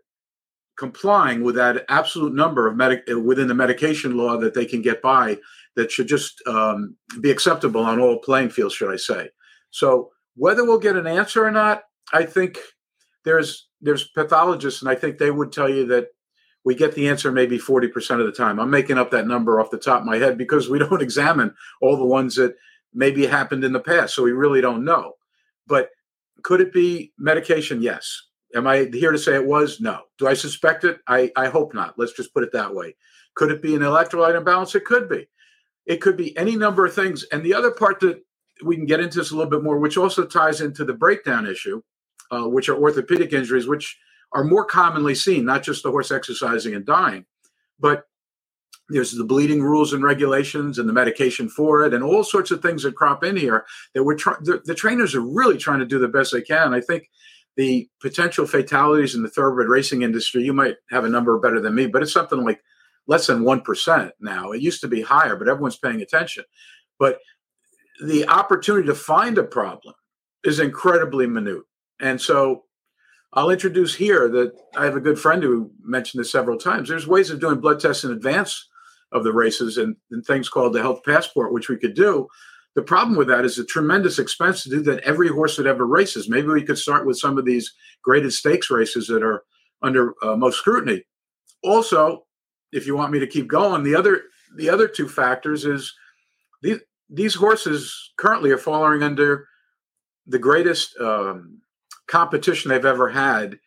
complying 0.77 1.43
with 1.43 1.55
that 1.57 1.85
absolute 1.89 2.35
number 2.35 2.67
of 2.67 2.77
medic 2.77 3.03
within 3.09 3.49
the 3.49 3.55
medication 3.55 4.17
law 4.17 4.37
that 4.39 4.55
they 4.55 4.65
can 4.65 4.83
get 4.83 5.03
by 5.03 5.37
that 5.75 5.91
should 5.91 6.09
just 6.09 6.43
um, 6.47 6.97
be 7.21 7.31
acceptable 7.31 7.83
on 7.83 8.01
all 8.01 8.19
playing 8.19 8.51
fields 8.51 8.75
should 8.75 8.93
i 8.93 8.97
say 8.97 9.29
so 9.71 10.11
whether 10.37 10.65
we'll 10.65 10.79
get 10.79 10.97
an 10.97 11.07
answer 11.07 11.45
or 11.45 11.51
not 11.51 11.83
i 12.13 12.25
think 12.25 12.59
there's 13.25 13.69
there's 13.81 14.09
pathologists 14.09 14.83
and 14.83 14.91
i 14.91 14.95
think 14.95 15.19
they 15.19 15.31
would 15.31 15.53
tell 15.53 15.69
you 15.69 15.87
that 15.87 16.09
we 16.65 16.75
get 16.75 16.95
the 16.95 17.09
answer 17.09 17.31
maybe 17.31 17.59
40% 17.59 18.21
of 18.21 18.27
the 18.27 18.33
time 18.33 18.59
i'm 18.59 18.71
making 18.71 18.99
up 18.99 19.11
that 19.11 19.27
number 19.27 19.61
off 19.61 19.71
the 19.71 19.79
top 19.79 20.01
of 20.01 20.07
my 20.07 20.17
head 20.17 20.39
because 20.39 20.69
we 20.69 20.79
don't 20.81 21.03
examine 21.03 21.55
all 21.81 21.97
the 21.97 22.05
ones 22.05 22.37
that 22.37 22.55
maybe 22.95 23.27
happened 23.27 23.65
in 23.65 23.73
the 23.73 23.81
past 23.81 24.15
so 24.15 24.23
we 24.23 24.33
really 24.33 24.61
don't 24.61 24.85
know 24.85 25.15
but 25.67 25.91
could 26.43 26.61
it 26.61 26.73
be 26.73 27.13
medication? 27.19 27.83
Yes. 27.83 28.23
Am 28.55 28.67
I 28.67 28.89
here 28.93 29.13
to 29.13 29.19
say 29.19 29.35
it 29.35 29.47
was? 29.47 29.81
No. 29.81 30.03
Do 30.19 30.29
I 30.29 30.35
suspect 30.35 30.85
it? 30.85 30.99
I, 31.09 31.31
I 31.37 31.49
hope 31.49 31.75
not. 31.75 31.99
Let's 31.99 32.13
just 32.13 32.33
put 32.33 32.45
it 32.45 32.53
that 32.53 32.75
way. 32.75 32.95
Could 33.35 33.51
it 33.51 33.61
be 33.61 33.75
an 33.75 33.83
electrolyte 33.83 34.37
imbalance? 34.37 34.75
It 34.75 34.85
could 34.85 35.09
be. 35.09 35.29
It 35.85 36.01
could 36.01 36.17
be 36.17 36.37
any 36.37 36.57
number 36.57 36.87
of 36.87 36.95
things. 36.95 37.25
And 37.33 37.43
the 37.43 37.55
other 37.55 37.71
part 37.71 38.01
that 38.01 38.23
we 38.65 38.77
can 38.77 38.87
get 38.87 39.01
into 39.01 39.19
this 39.19 39.31
a 39.31 39.37
little 39.37 39.51
bit 39.51 39.63
more, 39.63 39.79
which 39.79 39.97
also 39.97 40.25
ties 40.25 40.61
into 40.61 40.85
the 40.85 40.95
breakdown 40.95 41.47
issue, 41.47 41.83
uh, 42.31 42.49
which 42.49 42.69
are 42.69 42.77
orthopedic 42.77 43.33
injuries, 43.33 43.67
which 43.67 43.99
are 44.33 44.45
more 44.45 44.65
commonly 44.65 45.15
seen, 45.15 45.45
not 45.45 45.63
just 45.63 45.83
the 45.83 45.91
horse 45.91 46.11
exercising 46.11 46.75
and 46.75 46.87
dying, 46.87 47.25
but 47.79 48.05
there's 48.89 49.13
the 49.13 49.25
bleeding 49.25 49.63
rules 49.63 49.93
and 49.93 50.05
regulations 50.05 50.79
and 50.79 50.89
the 50.89 50.93
medication 50.93 51.49
for 51.49 51.85
it 51.85 51.93
and 51.93 52.05
all 52.05 52.23
sorts 52.23 52.51
of 52.51 52.63
things 52.63 52.83
that 52.83 52.95
crop 52.95 53.25
in 53.25 53.37
here 53.37 53.65
that 53.95 54.05
we're 54.05 54.17
trying 54.17 54.43
the, 54.43 54.63
the, 54.65 54.75
trainers 54.75 55.15
are 55.15 55.21
really 55.21 55.59
trying 55.59 55.81
to 55.81 55.87
do 55.87 55.99
the 55.99 56.09
best 56.09 56.33
they 56.33 56.41
can. 56.41 56.73
I 56.73 56.81
think 56.81 57.11
the 57.57 57.89
potential 58.01 58.47
fatalities 58.47 59.15
in 59.15 59.23
the 59.23 59.29
thoroughbred 59.29 59.69
racing 59.69 60.03
industry 60.03 60.43
you 60.43 60.53
might 60.53 60.77
have 60.91 61.05
a 61.05 61.09
number 61.09 61.39
better 61.39 61.61
than 61.61 61.75
me 61.75 61.87
but 61.87 62.03
it's 62.03 62.13
something 62.13 62.45
like 62.45 62.61
less 63.09 63.27
than 63.27 63.43
1% 63.43 64.11
now. 64.21 64.53
It 64.53 64.63
used 64.63 64.81
to 64.83 64.89
be 64.89 65.03
higher 65.03 65.37
but 65.37 65.49
everyone's 65.49 65.79
paying 65.79 66.03
attention. 66.03 66.45
But 66.99 67.19
the 68.05 68.29
opportunity 68.29 68.87
to 68.87 68.95
find 68.95 69.39
a 69.39 69.45
problem 69.45 69.95
is 70.45 70.61
incredibly 70.61 71.27
minute 71.27 71.63
and 72.01 72.21
so 72.21 72.65
I'll 73.33 73.51
introduce 73.51 73.95
here 73.95 74.29
that 74.29 74.53
I 74.77 74.85
have 74.85 74.97
a 74.97 75.01
good 75.01 75.19
friend 75.19 75.43
who 75.43 75.71
mentioned 75.83 76.21
this 76.21 76.33
several 76.33 76.57
times. 76.57 76.89
There's 76.89 77.07
ways 77.07 77.31
of 77.31 77.41
doing 77.41 77.61
blood 77.61 77.81
tests 77.81 78.05
in 78.05 78.11
advance 78.11 78.67
of 79.13 79.25
the 79.25 79.33
races 79.33 79.77
and, 79.77 79.97
and 80.11 80.25
things 80.25 80.49
called 80.49 80.73
the 80.73 80.81
health 80.81 81.05
passport, 81.05 81.53
which 81.53 81.69
we 81.69 81.77
could 81.77 81.95
do. 81.95 82.29
The 82.75 82.83
problem 82.83 83.17
with 83.17 83.29
that 83.29 83.45
is 83.45 83.59
a 83.59 83.65
tremendous 83.65 84.19
expense 84.19 84.63
to 84.63 84.71
do 84.71 84.83
that 84.83 85.01
every 85.01 85.29
horse 85.29 85.57
that 85.57 85.67
ever 85.67 85.87
races. 85.87 86.29
Maybe 86.29 86.49
we 86.49 86.63
could 86.63 86.79
start 86.79 87.07
with 87.07 87.19
some 87.19 87.39
of 87.39 87.45
these 87.45 87.73
graded 88.03 88.33
stakes 88.33 88.71
races 88.71 89.07
that 89.09 89.23
are 89.23 89.45
under 89.83 90.15
uh, 90.23 90.37
most 90.37 90.59
scrutiny. 90.59 91.05
Also, 91.63 92.27
if 92.73 92.87
you 92.87 92.97
want 92.97 93.13
me 93.13 93.19
to 93.19 93.27
keep 93.27 93.49
going, 93.49 93.83
the 93.83 93.95
other 93.95 94.23
the 94.57 94.69
other 94.71 94.89
two 94.89 95.09
factors 95.09 95.65
is 95.65 95.95
these 96.63 96.79
these 97.09 97.35
horses 97.35 98.13
currently 98.17 98.51
are 98.51 98.59
falling 98.59 99.03
under 99.03 99.49
the 100.27 100.39
greatest 100.39 100.97
um, 100.99 101.61
competition 102.07 102.71
they've 102.71 102.85
ever 102.85 103.09
had 103.09 103.59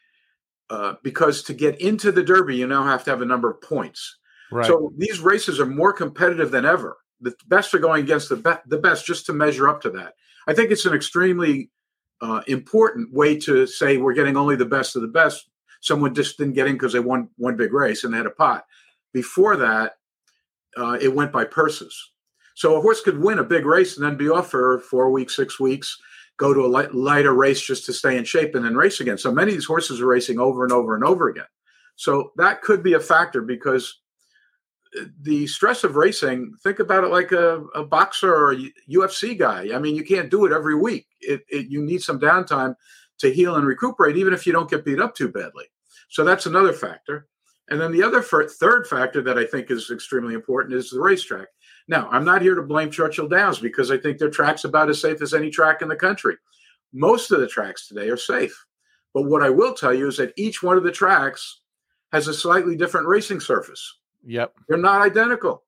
uh, 0.69 0.96
because 1.03 1.41
to 1.43 1.53
get 1.53 1.79
into 1.81 2.12
the 2.12 2.24
Derby, 2.24 2.58
you 2.58 2.67
now 2.67 2.84
have 2.84 3.03
to 3.05 3.10
have 3.10 3.22
a 3.22 3.25
number 3.25 3.50
of 3.50 3.62
points. 3.62 4.17
Right. 4.51 4.65
So 4.65 4.93
these 4.98 5.19
races 5.19 5.60
are 5.60 5.65
more 5.65 5.93
competitive 5.93 6.51
than 6.51 6.65
ever. 6.65 6.98
The 7.22 7.34
best 7.48 7.74
are 7.74 7.79
going 7.79 8.03
against 8.03 8.29
the 8.29 8.38
be- 8.38 8.62
the 8.67 8.77
best 8.77 9.05
just 9.05 9.25
to 9.25 9.34
measure 9.34 9.67
up 9.67 9.81
to 9.81 9.89
that. 9.91 10.13
I 10.48 10.53
think 10.53 10.72
it's 10.72 10.86
an 10.86 10.93
extremely 10.93 11.69
uh, 12.22 12.41
important 12.48 13.13
way 13.13 13.38
to 13.39 13.67
say 13.67 13.98
we're 13.98 14.13
getting 14.13 14.38
only 14.38 14.55
the 14.55 14.65
best 14.65 14.96
of 14.96 15.01
the 15.01 15.08
best. 15.08 15.50
Someone 15.81 16.13
just 16.13 16.38
didn't 16.38 16.53
get 16.53 16.67
in 16.67 16.74
because 16.74 16.93
they 16.93 17.00
won 17.00 17.29
one 17.38 17.55
big 17.55 17.74
race 17.74 18.03
and 18.03 18.13
they 18.13 18.17
had 18.17 18.25
a 18.25 18.31
pot. 18.31 18.65
Before 19.13 19.55
that, 19.58 19.98
uh, 20.77 20.98
it 21.01 21.13
went 21.13 21.31
by 21.31 21.46
purses. 21.46 22.12
So 22.60 22.75
a 22.75 22.82
horse 22.82 23.00
could 23.00 23.18
win 23.18 23.39
a 23.39 23.44
big 23.46 23.66
race 23.66 23.96
and 23.96 24.06
then 24.06 24.18
be 24.18 24.28
off 24.28 24.51
for 24.51 24.80
four 24.80 25.12
weeks, 25.12 25.34
six 25.34 25.62
weeks, 25.62 25.98
go 26.36 26.54
to 26.54 26.66
a 26.66 26.68
light, 26.68 26.94
lighter 26.94 27.34
race 27.34 27.62
just 27.62 27.86
to 27.86 27.94
stay 27.94 28.18
in 28.18 28.25
shape 28.25 28.54
and 28.54 28.66
then 28.66 28.75
race 28.75 29.00
again. 29.00 29.18
So 29.18 29.32
many 29.32 29.51
of 29.51 29.56
these 29.56 29.66
horses 29.66 30.01
are 30.01 30.08
racing 30.08 30.42
over 30.42 30.66
and 30.66 30.74
over 30.74 30.94
and 30.94 31.06
over 31.06 31.30
again. 31.30 31.46
So 31.96 32.34
that 32.36 32.62
could 32.62 32.84
be 32.84 32.96
a 32.96 33.00
factor 33.00 33.42
because 33.42 34.01
uh, 35.00 35.06
the 35.22 35.48
stress 35.48 35.86
of 35.86 35.96
racing, 35.96 36.54
think 36.62 36.80
about 36.80 37.06
it 37.06 37.12
like 37.12 37.32
a, 37.32 37.62
a 37.75 37.86
boxer 37.86 38.36
or 38.36 38.51
a 38.51 38.74
UFC 38.92 39.39
guy. 39.39 39.74
I 39.74 39.80
mean, 39.80 39.96
you 39.96 40.04
can't 40.04 40.30
do 40.30 40.46
it 40.46 40.51
every 40.51 40.75
week. 40.75 41.08
It, 41.22 41.44
it, 41.48 41.68
you 41.68 41.82
need 41.82 42.01
some 42.01 42.20
downtime 42.20 42.75
to 43.20 43.34
heal 43.34 43.56
and 43.56 43.66
recuperate, 43.66 44.18
even 44.18 44.34
if 44.34 44.46
you 44.46 44.51
don't 44.51 44.70
get 44.70 44.84
beat 44.84 45.00
up 45.00 45.16
too 45.16 45.30
badly. 45.30 45.68
So 46.10 46.25
that's 46.25 46.46
another 46.46 46.74
factor. 46.74 47.30
And 47.70 47.80
then 47.80 47.94
the 47.94 48.04
other 48.04 48.22
third 48.22 48.86
factor 48.86 49.22
that 49.22 49.38
I 49.38 49.46
think 49.46 49.72
is 49.72 49.92
extremely 49.92 50.34
important 50.34 50.75
is 50.75 50.89
the 50.89 51.00
racetrack. 51.00 51.48
Now, 51.89 52.08
I'm 52.12 52.24
not 52.24 52.43
here 52.43 52.53
to 52.53 52.62
blame 52.62 52.91
Churchill 52.91 53.27
Downs 53.27 53.58
because 53.58 53.89
I 53.89 53.98
think 53.98 54.19
their 54.19 54.29
track's 54.29 54.63
about 54.63 54.91
as 54.91 55.01
safe 55.01 55.24
as 55.24 55.34
any 55.34 55.50
track 55.50 55.81
in 55.81 55.88
the 55.88 55.96
country. 55.96 56.38
Most 56.93 57.31
of 57.31 57.39
the 57.39 57.48
tracks 57.48 57.88
today 57.88 58.10
are 58.10 58.17
safe. 58.17 58.65
But 59.12 59.24
what 59.24 59.41
I 59.41 59.50
will 59.50 59.74
tell 59.74 59.93
you 59.93 60.08
is 60.08 60.17
that 60.17 60.34
each 60.38 60.62
one 60.62 60.77
of 60.77 60.84
the 60.84 60.91
tracks 60.91 61.62
has 62.13 62.27
a 62.27 62.34
slightly 62.34 62.75
different 62.75 63.08
racing 63.08 63.39
surface. 63.39 63.98
Yep. 64.24 64.53
They're 64.67 64.77
not 64.77 65.01
identical. 65.01 65.63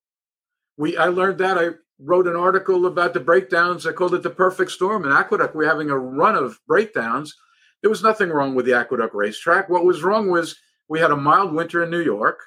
We 0.78 0.96
I 0.96 1.08
learned 1.08 1.40
that 1.40 1.58
I 1.58 1.70
wrote 1.98 2.28
an 2.28 2.36
article 2.36 2.86
about 2.86 3.16
the 3.16 3.20
breakdowns. 3.20 3.88
I 3.88 3.92
called 3.92 4.14
it 4.14 4.22
the 4.22 4.30
perfect 4.30 4.72
storm. 4.72 5.06
In 5.06 5.12
Aqueduct, 5.12 5.56
we're 5.56 5.68
having 5.68 5.90
a 5.90 5.98
run 5.98 6.36
of 6.36 6.60
breakdowns. 6.68 7.36
There 7.82 7.90
was 7.90 8.04
nothing 8.04 8.30
wrong 8.30 8.54
with 8.54 8.68
the 8.68 8.74
Aqueduct 8.74 9.16
racetrack. 9.16 9.70
What 9.70 9.86
was 9.86 10.04
wrong 10.04 10.30
was 10.30 10.56
we 10.88 11.00
had 11.00 11.12
a 11.12 11.16
mild 11.16 11.52
winter 11.52 11.84
in 11.84 11.90
New 11.90 12.02
York. 12.02 12.40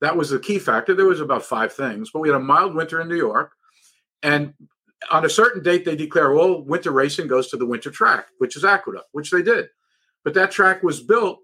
That 0.00 0.16
was 0.16 0.30
the 0.30 0.38
key 0.38 0.58
factor. 0.58 0.94
There 0.94 1.06
was 1.06 1.20
about 1.20 1.44
five 1.44 1.72
things, 1.72 2.10
but 2.12 2.20
we 2.20 2.28
had 2.28 2.36
a 2.36 2.40
mild 2.40 2.74
winter 2.74 3.00
in 3.00 3.08
New 3.08 3.16
York. 3.16 3.52
And 4.22 4.54
on 5.10 5.24
a 5.24 5.30
certain 5.30 5.62
date, 5.62 5.84
they 5.84 5.96
declare 5.96 6.34
all 6.34 6.62
winter 6.62 6.90
racing 6.90 7.26
goes 7.26 7.48
to 7.48 7.56
the 7.56 7.66
winter 7.66 7.90
track, 7.90 8.28
which 8.38 8.56
is 8.56 8.64
Aqueduct, 8.64 9.08
which 9.12 9.30
they 9.30 9.42
did. 9.42 9.68
But 10.24 10.34
that 10.34 10.50
track 10.50 10.82
was 10.82 11.02
built 11.02 11.38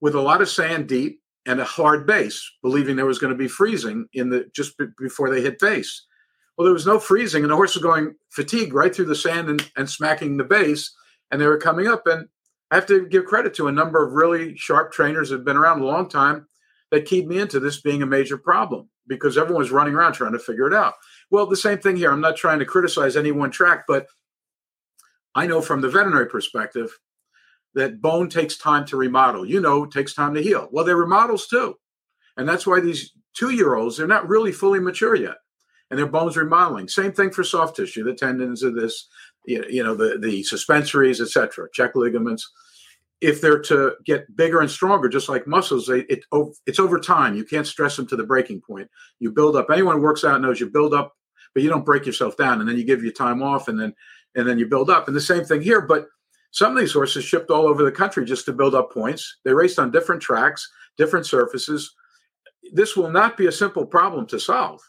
with 0.00 0.14
a 0.14 0.20
lot 0.20 0.42
of 0.42 0.48
sand 0.48 0.88
deep 0.88 1.20
and 1.46 1.60
a 1.60 1.64
hard 1.64 2.06
base, 2.06 2.48
believing 2.62 2.96
there 2.96 3.06
was 3.06 3.18
going 3.18 3.32
to 3.32 3.38
be 3.38 3.48
freezing 3.48 4.06
in 4.12 4.28
the 4.28 4.48
just 4.54 4.76
b- 4.76 4.86
before 4.98 5.30
they 5.30 5.40
hit 5.40 5.58
base. 5.58 6.04
Well, 6.56 6.64
there 6.64 6.74
was 6.74 6.86
no 6.86 6.98
freezing, 6.98 7.42
and 7.42 7.50
the 7.50 7.56
horse 7.56 7.74
was 7.74 7.82
going 7.82 8.14
fatigued 8.30 8.74
right 8.74 8.94
through 8.94 9.06
the 9.06 9.14
sand 9.14 9.48
and, 9.48 9.70
and 9.76 9.88
smacking 9.88 10.36
the 10.36 10.44
base, 10.44 10.92
and 11.30 11.40
they 11.40 11.46
were 11.46 11.58
coming 11.58 11.86
up. 11.86 12.06
And 12.06 12.28
I 12.70 12.74
have 12.74 12.86
to 12.86 13.06
give 13.06 13.24
credit 13.24 13.54
to 13.54 13.68
a 13.68 13.72
number 13.72 14.04
of 14.04 14.12
really 14.12 14.56
sharp 14.56 14.92
trainers 14.92 15.30
that 15.30 15.36
have 15.36 15.44
been 15.44 15.56
around 15.56 15.80
a 15.80 15.86
long 15.86 16.08
time 16.08 16.46
that 16.90 17.06
keyed 17.06 17.26
me 17.26 17.38
into 17.38 17.60
this 17.60 17.80
being 17.80 18.02
a 18.02 18.06
major 18.06 18.38
problem 18.38 18.88
because 19.06 19.36
everyone 19.36 19.62
was 19.62 19.70
running 19.70 19.94
around 19.94 20.12
trying 20.12 20.32
to 20.32 20.38
figure 20.38 20.66
it 20.66 20.74
out. 20.74 20.94
Well, 21.30 21.46
the 21.46 21.56
same 21.56 21.78
thing 21.78 21.96
here. 21.96 22.10
I'm 22.10 22.20
not 22.20 22.36
trying 22.36 22.58
to 22.58 22.64
criticize 22.64 23.16
any 23.16 23.32
one 23.32 23.50
track, 23.50 23.84
but 23.86 24.06
I 25.34 25.46
know 25.46 25.60
from 25.60 25.80
the 25.80 25.88
veterinary 25.88 26.26
perspective 26.26 26.90
that 27.74 28.00
bone 28.00 28.28
takes 28.28 28.56
time 28.56 28.84
to 28.86 28.96
remodel. 28.96 29.46
You 29.46 29.60
know, 29.60 29.84
it 29.84 29.90
takes 29.90 30.14
time 30.14 30.34
to 30.34 30.42
heal. 30.42 30.68
Well, 30.72 30.84
they 30.84 30.94
remodels 30.94 31.46
too. 31.46 31.76
And 32.36 32.48
that's 32.48 32.66
why 32.66 32.80
these 32.80 33.12
two 33.34 33.50
year 33.50 33.74
olds, 33.74 33.96
they're 33.96 34.06
not 34.06 34.28
really 34.28 34.52
fully 34.52 34.80
mature 34.80 35.14
yet. 35.14 35.36
And 35.90 35.98
their 35.98 36.06
bones 36.06 36.36
remodeling. 36.36 36.88
Same 36.88 37.12
thing 37.12 37.30
for 37.30 37.42
soft 37.42 37.76
tissue, 37.76 38.04
the 38.04 38.14
tendons 38.14 38.62
of 38.62 38.74
this, 38.74 39.08
you 39.46 39.82
know, 39.82 39.94
the, 39.94 40.18
the 40.18 40.42
suspensories, 40.42 41.20
etc., 41.20 41.68
check 41.72 41.94
ligaments. 41.94 42.50
If 43.20 43.40
they're 43.40 43.60
to 43.62 43.94
get 44.04 44.36
bigger 44.36 44.60
and 44.60 44.70
stronger, 44.70 45.08
just 45.08 45.28
like 45.28 45.46
muscles, 45.46 45.86
they, 45.86 46.00
it, 46.02 46.24
it's 46.66 46.78
over 46.78 47.00
time. 47.00 47.34
You 47.34 47.44
can't 47.44 47.66
stress 47.66 47.96
them 47.96 48.06
to 48.08 48.16
the 48.16 48.24
breaking 48.24 48.60
point. 48.60 48.88
You 49.18 49.32
build 49.32 49.56
up. 49.56 49.70
Anyone 49.70 49.96
who 49.96 50.02
works 50.02 50.22
out 50.24 50.40
knows 50.40 50.60
you 50.60 50.70
build 50.70 50.94
up, 50.94 51.14
but 51.52 51.62
you 51.64 51.68
don't 51.68 51.84
break 51.84 52.06
yourself 52.06 52.36
down, 52.36 52.60
and 52.60 52.68
then 52.68 52.76
you 52.76 52.84
give 52.84 53.02
you 53.02 53.12
time 53.12 53.42
off, 53.42 53.66
and 53.66 53.78
then 53.78 53.92
and 54.36 54.46
then 54.46 54.58
you 54.58 54.66
build 54.66 54.88
up. 54.88 55.08
And 55.08 55.16
the 55.16 55.20
same 55.20 55.44
thing 55.44 55.62
here. 55.62 55.80
But 55.80 56.06
some 56.50 56.72
of 56.72 56.78
these 56.78 56.92
horses 56.92 57.24
shipped 57.24 57.50
all 57.50 57.66
over 57.66 57.82
the 57.82 57.92
country 57.92 58.24
just 58.24 58.44
to 58.46 58.52
build 58.52 58.74
up 58.74 58.92
points. 58.92 59.38
They 59.44 59.52
raced 59.52 59.78
on 59.78 59.90
different 59.90 60.22
tracks, 60.22 60.70
different 60.96 61.26
surfaces. 61.26 61.94
This 62.72 62.96
will 62.96 63.10
not 63.10 63.36
be 63.36 63.46
a 63.46 63.52
simple 63.52 63.86
problem 63.86 64.26
to 64.28 64.40
solve. 64.40 64.80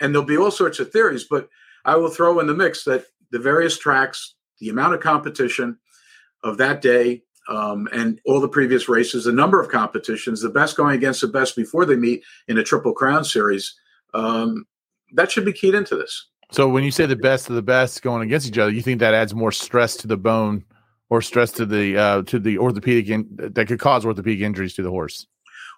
And 0.00 0.14
there'll 0.14 0.26
be 0.26 0.36
all 0.36 0.50
sorts 0.50 0.80
of 0.80 0.92
theories, 0.92 1.24
but 1.28 1.48
I 1.84 1.96
will 1.96 2.10
throw 2.10 2.40
in 2.40 2.46
the 2.46 2.54
mix 2.54 2.84
that 2.84 3.04
the 3.30 3.38
various 3.38 3.78
tracks, 3.78 4.34
the 4.60 4.68
amount 4.68 4.94
of 4.94 5.00
competition 5.00 5.78
of 6.42 6.58
that 6.58 6.82
day, 6.82 7.22
um, 7.48 7.88
and 7.92 8.20
all 8.26 8.40
the 8.40 8.48
previous 8.48 8.88
races, 8.88 9.24
the 9.24 9.32
number 9.32 9.60
of 9.60 9.68
competitions, 9.68 10.40
the 10.40 10.48
best 10.48 10.76
going 10.76 10.96
against 10.96 11.20
the 11.20 11.28
best 11.28 11.56
before 11.56 11.84
they 11.84 11.96
meet 11.96 12.22
in 12.48 12.58
a 12.58 12.62
Triple 12.62 12.92
Crown 12.92 13.24
series, 13.24 13.74
um, 14.14 14.66
that 15.14 15.30
should 15.30 15.44
be 15.44 15.52
keyed 15.52 15.74
into 15.74 15.96
this. 15.96 16.26
So 16.50 16.68
when 16.68 16.84
you 16.84 16.90
say 16.90 17.06
the 17.06 17.16
best 17.16 17.48
of 17.48 17.56
the 17.56 17.62
best 17.62 18.02
going 18.02 18.22
against 18.22 18.46
each 18.46 18.58
other, 18.58 18.70
you 18.70 18.82
think 18.82 19.00
that 19.00 19.14
adds 19.14 19.34
more 19.34 19.52
stress 19.52 19.96
to 19.96 20.06
the 20.06 20.16
bone 20.16 20.64
or 21.10 21.20
stress 21.20 21.50
to 21.52 21.66
the 21.66 21.96
uh, 21.96 22.22
to 22.22 22.38
the 22.38 22.58
orthopedic 22.58 23.08
in, 23.08 23.26
that 23.36 23.66
could 23.66 23.78
cause 23.78 24.04
orthopedic 24.04 24.40
injuries 24.40 24.74
to 24.74 24.82
the 24.82 24.90
horse? 24.90 25.26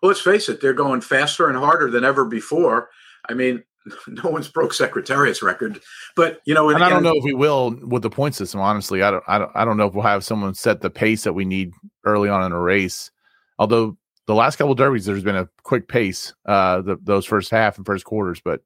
Well, 0.03 0.09
let's 0.09 0.21
face 0.21 0.49
it; 0.49 0.61
they're 0.61 0.73
going 0.73 1.01
faster 1.01 1.49
and 1.49 1.57
harder 1.57 1.91
than 1.91 2.05
ever 2.05 2.25
before. 2.25 2.91
I 3.29 3.35
mean, 3.35 3.65
no 4.07 4.31
one's 4.31 4.49
broke 4.49 4.73
Secretariat's 4.73 5.43
record, 5.43 5.81
but 6.15 6.41
you 6.45 6.55
know, 6.55 6.69
and, 6.69 6.77
and 6.77 6.85
I 6.85 6.89
don't 6.89 7.03
know 7.03 7.15
if 7.15 7.25
we 7.25 7.35
will 7.35 7.71
with 7.83 8.03
the 8.03 8.11
point 8.11 8.35
system. 8.35 8.61
Honestly, 8.61 9.03
I 9.03 9.11
don't, 9.11 9.25
I 9.27 9.39
don't, 9.39 9.51
I 9.55 9.65
don't 9.65 9.77
know 9.77 9.87
if 9.87 9.95
we'll 9.95 10.03
have 10.03 10.25
someone 10.25 10.55
set 10.55 10.81
the 10.81 10.91
pace 10.91 11.25
that 11.25 11.33
we 11.33 11.45
need 11.45 11.73
early 12.05 12.29
on 12.29 12.45
in 12.45 12.53
a 12.53 12.61
race. 12.61 13.11
Although 13.59 13.97
the 14.27 14.35
last 14.35 14.57
couple 14.57 14.75
derbies, 14.75 15.05
there's 15.05 15.23
been 15.23 15.37
a 15.37 15.49
quick 15.63 15.89
pace, 15.89 16.35
uh, 16.47 16.83
the, 16.83 16.97
those 17.03 17.25
first 17.25 17.51
half 17.51 17.77
and 17.77 17.87
first 17.87 18.05
quarters, 18.05 18.41
but 18.45 18.63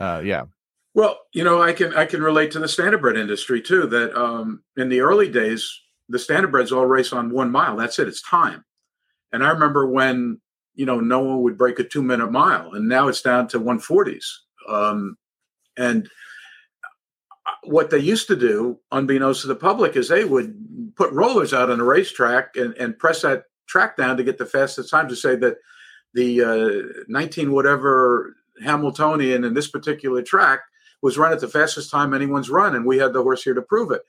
uh, 0.00 0.20
yeah. 0.24 0.44
Well, 0.94 1.18
you 1.32 1.44
know, 1.44 1.62
I 1.62 1.72
can 1.72 1.94
I 1.94 2.06
can 2.06 2.22
relate 2.22 2.50
to 2.52 2.58
the 2.58 2.66
standardbred 2.66 3.16
industry 3.16 3.62
too. 3.62 3.86
That 3.86 4.14
um, 4.18 4.62
in 4.76 4.88
the 4.88 5.00
early 5.00 5.30
days, 5.30 5.80
the 6.08 6.18
standardbreds 6.18 6.76
all 6.76 6.86
race 6.86 7.12
on 7.12 7.30
one 7.30 7.50
mile. 7.50 7.76
That's 7.76 7.98
it. 7.98 8.08
It's 8.08 8.22
time. 8.22 8.64
And 9.32 9.44
I 9.44 9.50
remember 9.50 9.86
when 9.86 10.40
you 10.74 10.86
know 10.86 11.00
no 11.00 11.20
one 11.20 11.42
would 11.42 11.58
break 11.58 11.78
a 11.78 11.84
two 11.84 12.02
minute 12.02 12.32
mile, 12.32 12.72
and 12.72 12.88
now 12.88 13.08
it's 13.08 13.22
down 13.22 13.48
to 13.48 13.60
one 13.60 13.78
forties. 13.78 14.40
Um, 14.68 15.16
and 15.76 16.08
what 17.64 17.90
they 17.90 17.98
used 17.98 18.26
to 18.28 18.36
do, 18.36 18.78
unbeknownst 18.92 19.42
to 19.42 19.46
the 19.46 19.54
public, 19.54 19.96
is 19.96 20.08
they 20.08 20.24
would 20.24 20.92
put 20.96 21.12
rollers 21.12 21.54
out 21.54 21.70
on 21.70 21.78
the 21.78 21.84
racetrack 21.84 22.56
and, 22.56 22.74
and 22.74 22.98
press 22.98 23.22
that 23.22 23.44
track 23.66 23.96
down 23.96 24.16
to 24.16 24.24
get 24.24 24.38
the 24.38 24.46
fastest 24.46 24.90
time 24.90 25.08
to 25.08 25.16
say 25.16 25.36
that 25.36 25.56
the 26.14 26.42
uh, 26.42 27.02
19 27.08 27.52
whatever 27.52 28.34
Hambletonian 28.62 29.44
in 29.44 29.54
this 29.54 29.68
particular 29.68 30.22
track 30.22 30.60
was 31.02 31.18
run 31.18 31.32
at 31.32 31.40
the 31.40 31.48
fastest 31.48 31.90
time 31.90 32.12
anyone's 32.12 32.50
run, 32.50 32.74
and 32.74 32.84
we 32.84 32.98
had 32.98 33.12
the 33.12 33.22
horse 33.22 33.42
here 33.42 33.54
to 33.54 33.62
prove 33.62 33.92
it. 33.92 34.02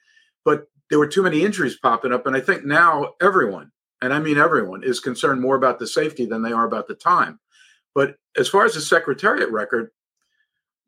But 0.43 0.67
there 0.89 0.99
were 0.99 1.07
too 1.07 1.23
many 1.23 1.43
injuries 1.43 1.77
popping 1.77 2.11
up. 2.11 2.25
And 2.25 2.35
I 2.35 2.39
think 2.39 2.65
now 2.65 3.13
everyone, 3.21 3.71
and 4.01 4.13
I 4.13 4.19
mean 4.19 4.37
everyone, 4.37 4.83
is 4.83 4.99
concerned 4.99 5.41
more 5.41 5.55
about 5.55 5.79
the 5.79 5.87
safety 5.87 6.25
than 6.25 6.41
they 6.41 6.51
are 6.51 6.65
about 6.65 6.87
the 6.87 6.95
time. 6.95 7.39
But 7.93 8.15
as 8.37 8.47
far 8.47 8.65
as 8.65 8.73
the 8.73 8.81
Secretariat 8.81 9.51
record, 9.51 9.91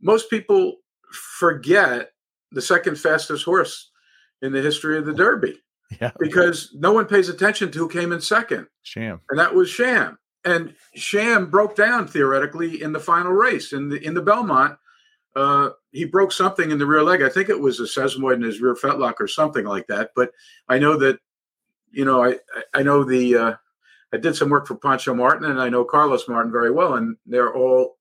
most 0.01 0.29
people 0.29 0.77
forget 1.11 2.11
the 2.51 2.61
second 2.61 2.97
fastest 2.97 3.45
horse 3.45 3.91
in 4.41 4.51
the 4.51 4.61
history 4.61 4.97
of 4.97 5.05
the 5.05 5.13
Derby. 5.13 5.57
Yeah. 5.99 6.11
Because 6.17 6.73
no 6.73 6.93
one 6.93 7.05
pays 7.05 7.27
attention 7.27 7.69
to 7.69 7.79
who 7.79 7.89
came 7.89 8.13
in 8.13 8.21
second. 8.21 8.67
Sham. 8.81 9.19
And 9.29 9.37
that 9.37 9.53
was 9.53 9.69
Sham. 9.69 10.17
And 10.45 10.73
Sham 10.95 11.49
broke 11.49 11.75
down 11.75 12.07
theoretically 12.07 12.81
in 12.81 12.93
the 12.93 12.99
final 13.01 13.33
race 13.33 13.73
in 13.73 13.89
the 13.89 14.01
in 14.01 14.13
the 14.13 14.21
Belmont 14.21 14.77
uh, 15.35 15.69
he 15.91 16.05
broke 16.05 16.31
something 16.31 16.71
in 16.71 16.77
the 16.77 16.85
rear 16.85 17.03
leg. 17.03 17.21
I 17.21 17.29
think 17.29 17.49
it 17.49 17.59
was 17.59 17.79
a 17.79 17.83
sesamoid 17.83 18.35
in 18.35 18.41
his 18.41 18.61
rear 18.61 18.75
fetlock 18.75 19.15
or 19.19 19.27
something 19.27 19.65
like 19.65 19.87
that. 19.87 20.11
But 20.15 20.31
I 20.67 20.79
know 20.79 20.97
that, 20.97 21.19
you 21.91 22.05
know, 22.05 22.23
I 22.23 22.39
I 22.73 22.83
know 22.83 23.03
the 23.03 23.35
uh, 23.35 23.53
I 24.13 24.17
did 24.17 24.35
some 24.35 24.49
work 24.49 24.67
for 24.67 24.75
Pancho 24.75 25.13
Martin 25.13 25.49
and 25.49 25.61
I 25.61 25.69
know 25.69 25.85
Carlos 25.85 26.27
Martin 26.27 26.51
very 26.51 26.71
well, 26.71 26.95
and 26.95 27.17
they're 27.25 27.53
all 27.53 27.97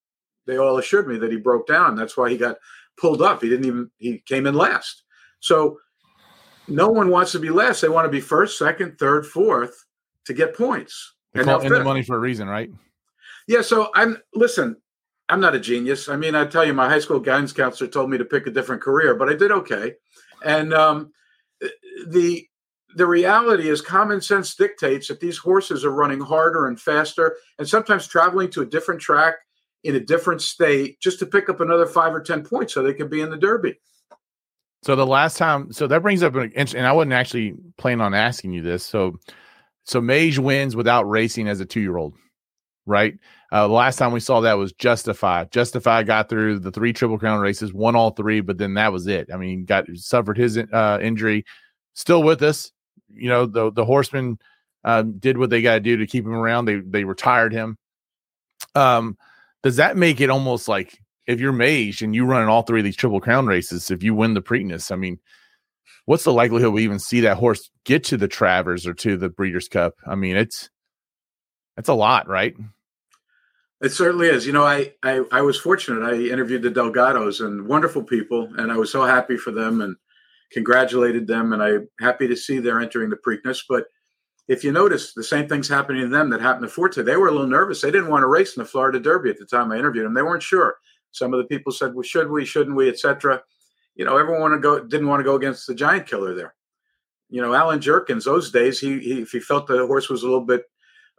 they 0.50 0.58
all 0.58 0.78
assured 0.78 1.08
me 1.08 1.18
that 1.18 1.30
he 1.30 1.38
broke 1.38 1.66
down. 1.66 1.94
That's 1.94 2.16
why 2.16 2.30
he 2.30 2.36
got 2.36 2.56
pulled 2.98 3.22
up. 3.22 3.42
He 3.42 3.48
didn't 3.48 3.66
even 3.66 3.90
he 3.98 4.18
came 4.26 4.46
in 4.46 4.54
last. 4.54 5.04
So 5.40 5.78
no 6.68 6.88
one 6.88 7.08
wants 7.08 7.32
to 7.32 7.38
be 7.38 7.50
last. 7.50 7.80
They 7.80 7.88
want 7.88 8.06
to 8.06 8.10
be 8.10 8.20
first, 8.20 8.58
second, 8.58 8.98
third, 8.98 9.26
fourth 9.26 9.84
to 10.26 10.34
get 10.34 10.56
points. 10.56 11.14
They 11.32 11.40
and 11.40 11.48
call 11.48 11.60
in 11.60 11.72
the 11.72 11.84
money 11.84 12.02
for 12.02 12.16
a 12.16 12.20
reason, 12.20 12.48
right? 12.48 12.70
Yeah. 13.46 13.62
So 13.62 13.90
I'm 13.94 14.18
listen. 14.34 14.76
I'm 15.28 15.40
not 15.40 15.54
a 15.54 15.60
genius. 15.60 16.08
I 16.08 16.16
mean, 16.16 16.34
I 16.34 16.44
tell 16.44 16.64
you, 16.64 16.74
my 16.74 16.88
high 16.88 16.98
school 16.98 17.20
guidance 17.20 17.52
counselor 17.52 17.88
told 17.88 18.10
me 18.10 18.18
to 18.18 18.24
pick 18.24 18.48
a 18.48 18.50
different 18.50 18.82
career, 18.82 19.14
but 19.14 19.28
I 19.28 19.34
did 19.34 19.52
okay. 19.52 19.94
And 20.44 20.74
um, 20.74 21.12
the 22.08 22.46
the 22.96 23.06
reality 23.06 23.68
is, 23.68 23.80
common 23.80 24.20
sense 24.20 24.54
dictates 24.56 25.08
that 25.08 25.20
these 25.20 25.38
horses 25.38 25.84
are 25.84 25.92
running 25.92 26.20
harder 26.20 26.66
and 26.66 26.80
faster, 26.80 27.36
and 27.58 27.68
sometimes 27.68 28.08
traveling 28.08 28.50
to 28.50 28.62
a 28.62 28.66
different 28.66 29.00
track 29.00 29.36
in 29.84 29.96
a 29.96 30.00
different 30.00 30.42
state 30.42 31.00
just 31.00 31.18
to 31.18 31.26
pick 31.26 31.48
up 31.48 31.60
another 31.60 31.86
five 31.86 32.14
or 32.14 32.20
ten 32.20 32.42
points 32.42 32.74
so 32.74 32.82
they 32.82 32.94
could 32.94 33.10
be 33.10 33.20
in 33.20 33.30
the 33.30 33.36
Derby. 33.36 33.78
So 34.82 34.96
the 34.96 35.06
last 35.06 35.36
time, 35.36 35.72
so 35.72 35.86
that 35.86 36.02
brings 36.02 36.22
up 36.22 36.34
an 36.34 36.52
and 36.54 36.86
I 36.86 36.92
wasn't 36.92 37.12
actually 37.12 37.54
planning 37.76 38.00
on 38.00 38.14
asking 38.14 38.52
you 38.52 38.62
this. 38.62 38.84
So, 38.84 39.18
so 39.84 40.00
Mage 40.00 40.38
wins 40.38 40.74
without 40.74 41.08
racing 41.08 41.48
as 41.48 41.60
a 41.60 41.66
two 41.66 41.80
year 41.80 41.98
old, 41.98 42.14
right? 42.86 43.14
Uh, 43.52 43.66
the 43.66 43.74
last 43.74 43.96
time 43.96 44.12
we 44.12 44.20
saw 44.20 44.40
that 44.40 44.56
was 44.56 44.72
Justify. 44.72 45.44
Justify 45.46 46.02
got 46.02 46.28
through 46.28 46.60
the 46.60 46.70
three 46.70 46.92
Triple 46.92 47.18
Crown 47.18 47.40
races, 47.40 47.74
won 47.74 47.96
all 47.96 48.10
three, 48.10 48.40
but 48.40 48.58
then 48.58 48.74
that 48.74 48.92
was 48.92 49.06
it. 49.06 49.28
I 49.32 49.36
mean, 49.36 49.64
got 49.64 49.86
suffered 49.94 50.38
his 50.38 50.56
uh, 50.56 50.98
injury. 51.02 51.44
Still 51.94 52.22
with 52.22 52.42
us, 52.42 52.70
you 53.12 53.28
know. 53.28 53.46
The 53.46 53.72
the 53.72 53.84
horsemen 53.84 54.38
um, 54.84 55.18
did 55.18 55.36
what 55.36 55.50
they 55.50 55.60
got 55.60 55.74
to 55.74 55.80
do 55.80 55.96
to 55.96 56.06
keep 56.06 56.24
him 56.24 56.32
around. 56.32 56.66
They 56.66 56.76
they 56.76 57.04
retired 57.04 57.52
him. 57.52 57.76
Um, 58.74 59.18
does 59.62 59.76
that 59.76 59.96
make 59.96 60.20
it 60.20 60.30
almost 60.30 60.68
like 60.68 60.98
if 61.26 61.40
you're 61.40 61.52
Mage 61.52 62.02
and 62.02 62.14
you 62.14 62.24
run 62.24 62.42
in 62.42 62.48
all 62.48 62.62
three 62.62 62.80
of 62.80 62.84
these 62.84 62.96
Triple 62.96 63.20
Crown 63.20 63.46
races, 63.46 63.90
if 63.90 64.02
you 64.02 64.14
win 64.14 64.34
the 64.34 64.42
Preakness, 64.42 64.90
I 64.90 64.96
mean, 64.96 65.18
what's 66.06 66.24
the 66.24 66.32
likelihood 66.32 66.72
we 66.72 66.84
even 66.84 66.98
see 66.98 67.20
that 67.20 67.36
horse 67.36 67.70
get 67.84 68.04
to 68.04 68.16
the 68.16 68.28
Travers 68.28 68.86
or 68.86 68.94
to 68.94 69.16
the 69.16 69.28
Breeders' 69.28 69.68
Cup? 69.68 69.94
I 70.06 70.14
mean, 70.14 70.36
it's 70.36 70.70
it's 71.76 71.88
a 71.88 71.94
lot, 71.94 72.28
right? 72.28 72.54
It 73.80 73.92
certainly 73.92 74.28
is. 74.28 74.46
You 74.46 74.52
know, 74.52 74.64
I, 74.64 74.92
I, 75.02 75.22
I 75.32 75.40
was 75.40 75.58
fortunate. 75.58 76.04
I 76.04 76.14
interviewed 76.14 76.62
the 76.62 76.70
Delgados 76.70 77.44
and 77.44 77.66
wonderful 77.66 78.02
people, 78.02 78.52
and 78.58 78.70
I 78.70 78.76
was 78.76 78.92
so 78.92 79.04
happy 79.04 79.38
for 79.38 79.52
them 79.52 79.80
and 79.80 79.96
congratulated 80.52 81.26
them. 81.26 81.52
And 81.52 81.62
I'm 81.62 81.88
happy 81.98 82.28
to 82.28 82.36
see 82.36 82.58
they're 82.58 82.80
entering 82.80 83.08
the 83.08 83.16
Preakness. 83.16 83.60
But 83.66 83.84
if 84.50 84.64
you 84.64 84.72
notice, 84.72 85.12
the 85.12 85.22
same 85.22 85.48
thing's 85.48 85.68
happening 85.68 86.02
to 86.02 86.08
them 86.08 86.28
that 86.30 86.40
happened 86.40 86.64
to 86.64 86.68
Forte. 86.68 87.00
They 87.02 87.16
were 87.16 87.28
a 87.28 87.30
little 87.30 87.46
nervous. 87.46 87.80
They 87.80 87.92
didn't 87.92 88.10
want 88.10 88.24
to 88.24 88.26
race 88.26 88.56
in 88.56 88.62
the 88.64 88.68
Florida 88.68 88.98
Derby 88.98 89.30
at 89.30 89.38
the 89.38 89.46
time 89.46 89.70
I 89.70 89.78
interviewed 89.78 90.04
them. 90.04 90.12
They 90.12 90.22
weren't 90.22 90.42
sure. 90.42 90.78
Some 91.12 91.32
of 91.32 91.38
the 91.38 91.44
people 91.44 91.70
said, 91.70 91.94
"Well, 91.94 92.02
should 92.02 92.28
we? 92.28 92.44
Shouldn't 92.44 92.74
we?" 92.74 92.88
Etc. 92.88 93.40
You 93.94 94.04
know, 94.04 94.16
everyone 94.16 94.50
to 94.50 94.58
go 94.58 94.84
didn't 94.84 95.06
want 95.06 95.20
to 95.20 95.24
go 95.24 95.36
against 95.36 95.68
the 95.68 95.74
giant 95.74 96.08
killer 96.08 96.34
there. 96.34 96.56
You 97.28 97.40
know, 97.40 97.54
Allen 97.54 97.78
Jerkens. 97.78 98.24
those 98.24 98.50
days, 98.50 98.80
he, 98.80 98.98
he 98.98 99.22
if 99.22 99.30
he 99.30 99.38
felt 99.38 99.68
the 99.68 99.86
horse 99.86 100.08
was 100.08 100.24
a 100.24 100.26
little 100.26 100.44
bit 100.44 100.64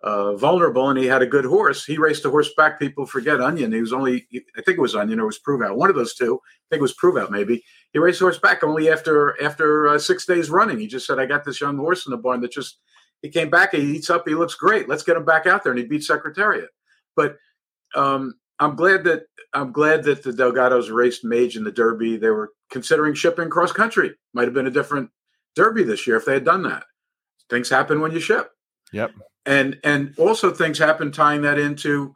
uh, 0.04 0.36
vulnerable 0.36 0.90
and 0.90 1.00
he 1.00 1.06
had 1.06 1.22
a 1.22 1.28
good 1.28 1.46
horse. 1.46 1.86
He 1.86 1.98
raced 1.98 2.26
a 2.26 2.30
horse 2.30 2.54
back. 2.58 2.80
People 2.80 3.06
forget 3.06 3.40
Onion. 3.40 3.72
He 3.72 3.80
was 3.80 3.94
only, 3.94 4.28
I 4.58 4.62
think 4.62 4.78
it 4.78 4.82
was 4.82 4.96
Onion 4.96 5.20
or 5.20 5.24
it 5.24 5.28
was 5.28 5.40
Prove 5.40 5.62
Out. 5.62 5.78
One 5.78 5.90
of 5.90 5.96
those 5.96 6.16
two. 6.16 6.42
I 6.44 6.66
think 6.70 6.80
it 6.80 6.82
was 6.82 6.96
Prove 6.96 7.16
Out 7.16 7.32
maybe. 7.32 7.64
He 7.94 8.00
raced 8.00 8.20
horse 8.20 8.40
back 8.40 8.62
only 8.62 8.90
after 8.90 9.42
after 9.42 9.88
uh, 9.88 10.00
six 10.00 10.26
days 10.26 10.50
running. 10.50 10.80
He 10.80 10.88
just 10.88 11.08
said, 11.08 11.18
"I 11.18 11.26
got 11.26 11.46
this 11.46 11.62
young 11.62 11.78
horse 11.78 12.06
in 12.06 12.12
the 12.12 12.18
barn 12.18 12.42
that 12.42 12.52
just 12.52 12.80
He 13.22 13.30
came 13.30 13.50
back, 13.50 13.74
he 13.74 13.82
eats 13.96 14.10
up, 14.10 14.28
he 14.28 14.36
looks 14.36 14.56
great. 14.56 14.90
Let's 14.90 15.04
get 15.04 15.18
him 15.18 15.26
back 15.26 15.46
out 15.46 15.64
there, 15.64 15.72
and 15.72 15.80
he 15.80 15.86
beat 15.86 16.04
Secretariat. 16.04 16.70
But 17.16 17.38
um, 17.96 18.34
I'm 18.60 18.76
glad 18.76 19.04
that 19.04 19.24
I'm 19.54 19.72
glad 19.72 20.04
that 20.04 20.24
the 20.24 20.32
Delgados 20.32 20.94
raced 20.94 21.24
Mage 21.24 21.58
in 21.58 21.64
the 21.64 21.72
Derby. 21.72 22.18
They 22.18 22.30
were 22.30 22.52
considering 22.72 23.14
shipping 23.14 23.50
cross 23.50 23.72
country. 23.72 24.16
Might 24.34 24.46
have 24.46 24.54
been 24.54 24.68
a 24.68 24.72
different 24.72 25.10
Derby 25.56 25.84
this 25.84 26.08
year 26.08 26.16
if 26.16 26.26
they 26.26 26.34
had 26.34 26.46
done 26.46 26.64
that. 26.64 26.84
Things 27.50 27.70
happen 27.70 28.00
when 28.00 28.12
you 28.12 28.20
ship. 28.20 28.52
Yep. 28.94 29.12
And 29.46 29.80
and 29.84 30.14
also 30.18 30.52
things 30.52 30.78
happen 30.78 31.12
tying 31.12 31.42
that 31.42 31.60
into 31.60 32.16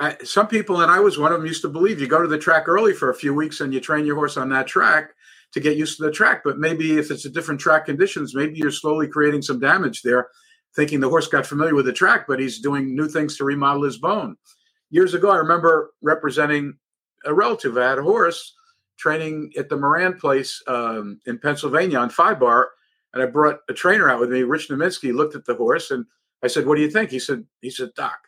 I, 0.00 0.16
some 0.22 0.46
people, 0.46 0.80
and 0.80 0.90
I 0.90 1.00
was 1.00 1.18
one 1.18 1.32
of 1.32 1.38
them, 1.38 1.46
used 1.46 1.62
to 1.62 1.68
believe 1.68 2.00
you 2.00 2.06
go 2.06 2.22
to 2.22 2.28
the 2.28 2.38
track 2.38 2.68
early 2.68 2.92
for 2.92 3.10
a 3.10 3.14
few 3.14 3.34
weeks 3.34 3.60
and 3.60 3.74
you 3.74 3.80
train 3.80 4.06
your 4.06 4.14
horse 4.14 4.36
on 4.36 4.48
that 4.50 4.66
track 4.68 5.10
to 5.52 5.60
get 5.60 5.76
used 5.76 5.96
to 5.96 6.04
the 6.04 6.10
track. 6.10 6.42
But 6.44 6.58
maybe 6.58 6.98
if 6.98 7.10
it's 7.10 7.24
a 7.24 7.30
different 7.30 7.60
track 7.60 7.86
conditions, 7.86 8.34
maybe 8.34 8.58
you're 8.58 8.70
slowly 8.70 9.08
creating 9.08 9.42
some 9.42 9.58
damage 9.58 10.02
there, 10.02 10.28
thinking 10.76 11.00
the 11.00 11.08
horse 11.08 11.28
got 11.28 11.46
familiar 11.46 11.74
with 11.74 11.86
the 11.86 11.92
track, 11.92 12.26
but 12.28 12.40
he's 12.40 12.60
doing 12.60 12.94
new 12.94 13.08
things 13.08 13.36
to 13.36 13.44
remodel 13.44 13.84
his 13.84 13.98
bone. 13.98 14.36
Years 14.90 15.14
ago, 15.14 15.30
I 15.30 15.36
remember 15.36 15.90
representing 16.02 16.78
a 17.24 17.34
relative. 17.34 17.76
I 17.76 17.90
had 17.90 17.98
a 17.98 18.02
horse 18.02 18.54
training 18.98 19.52
at 19.56 19.68
the 19.68 19.76
Moran 19.76 20.18
place 20.18 20.62
um, 20.66 21.20
in 21.26 21.38
Pennsylvania 21.38 21.98
on 21.98 22.10
five 22.10 22.40
bar, 22.40 22.70
and 23.12 23.22
I 23.22 23.26
brought 23.26 23.60
a 23.68 23.74
trainer 23.74 24.10
out 24.10 24.20
with 24.20 24.30
me, 24.30 24.42
Rich 24.42 24.68
Naminsky, 24.68 25.14
looked 25.14 25.34
at 25.34 25.44
the 25.44 25.54
horse, 25.54 25.90
and 25.90 26.04
I 26.42 26.48
said, 26.48 26.66
"What 26.66 26.76
do 26.76 26.82
you 26.82 26.90
think?" 26.90 27.10
He 27.10 27.18
said, 27.18 27.44
"He 27.60 27.70
said, 27.70 27.94
Doc, 27.94 28.18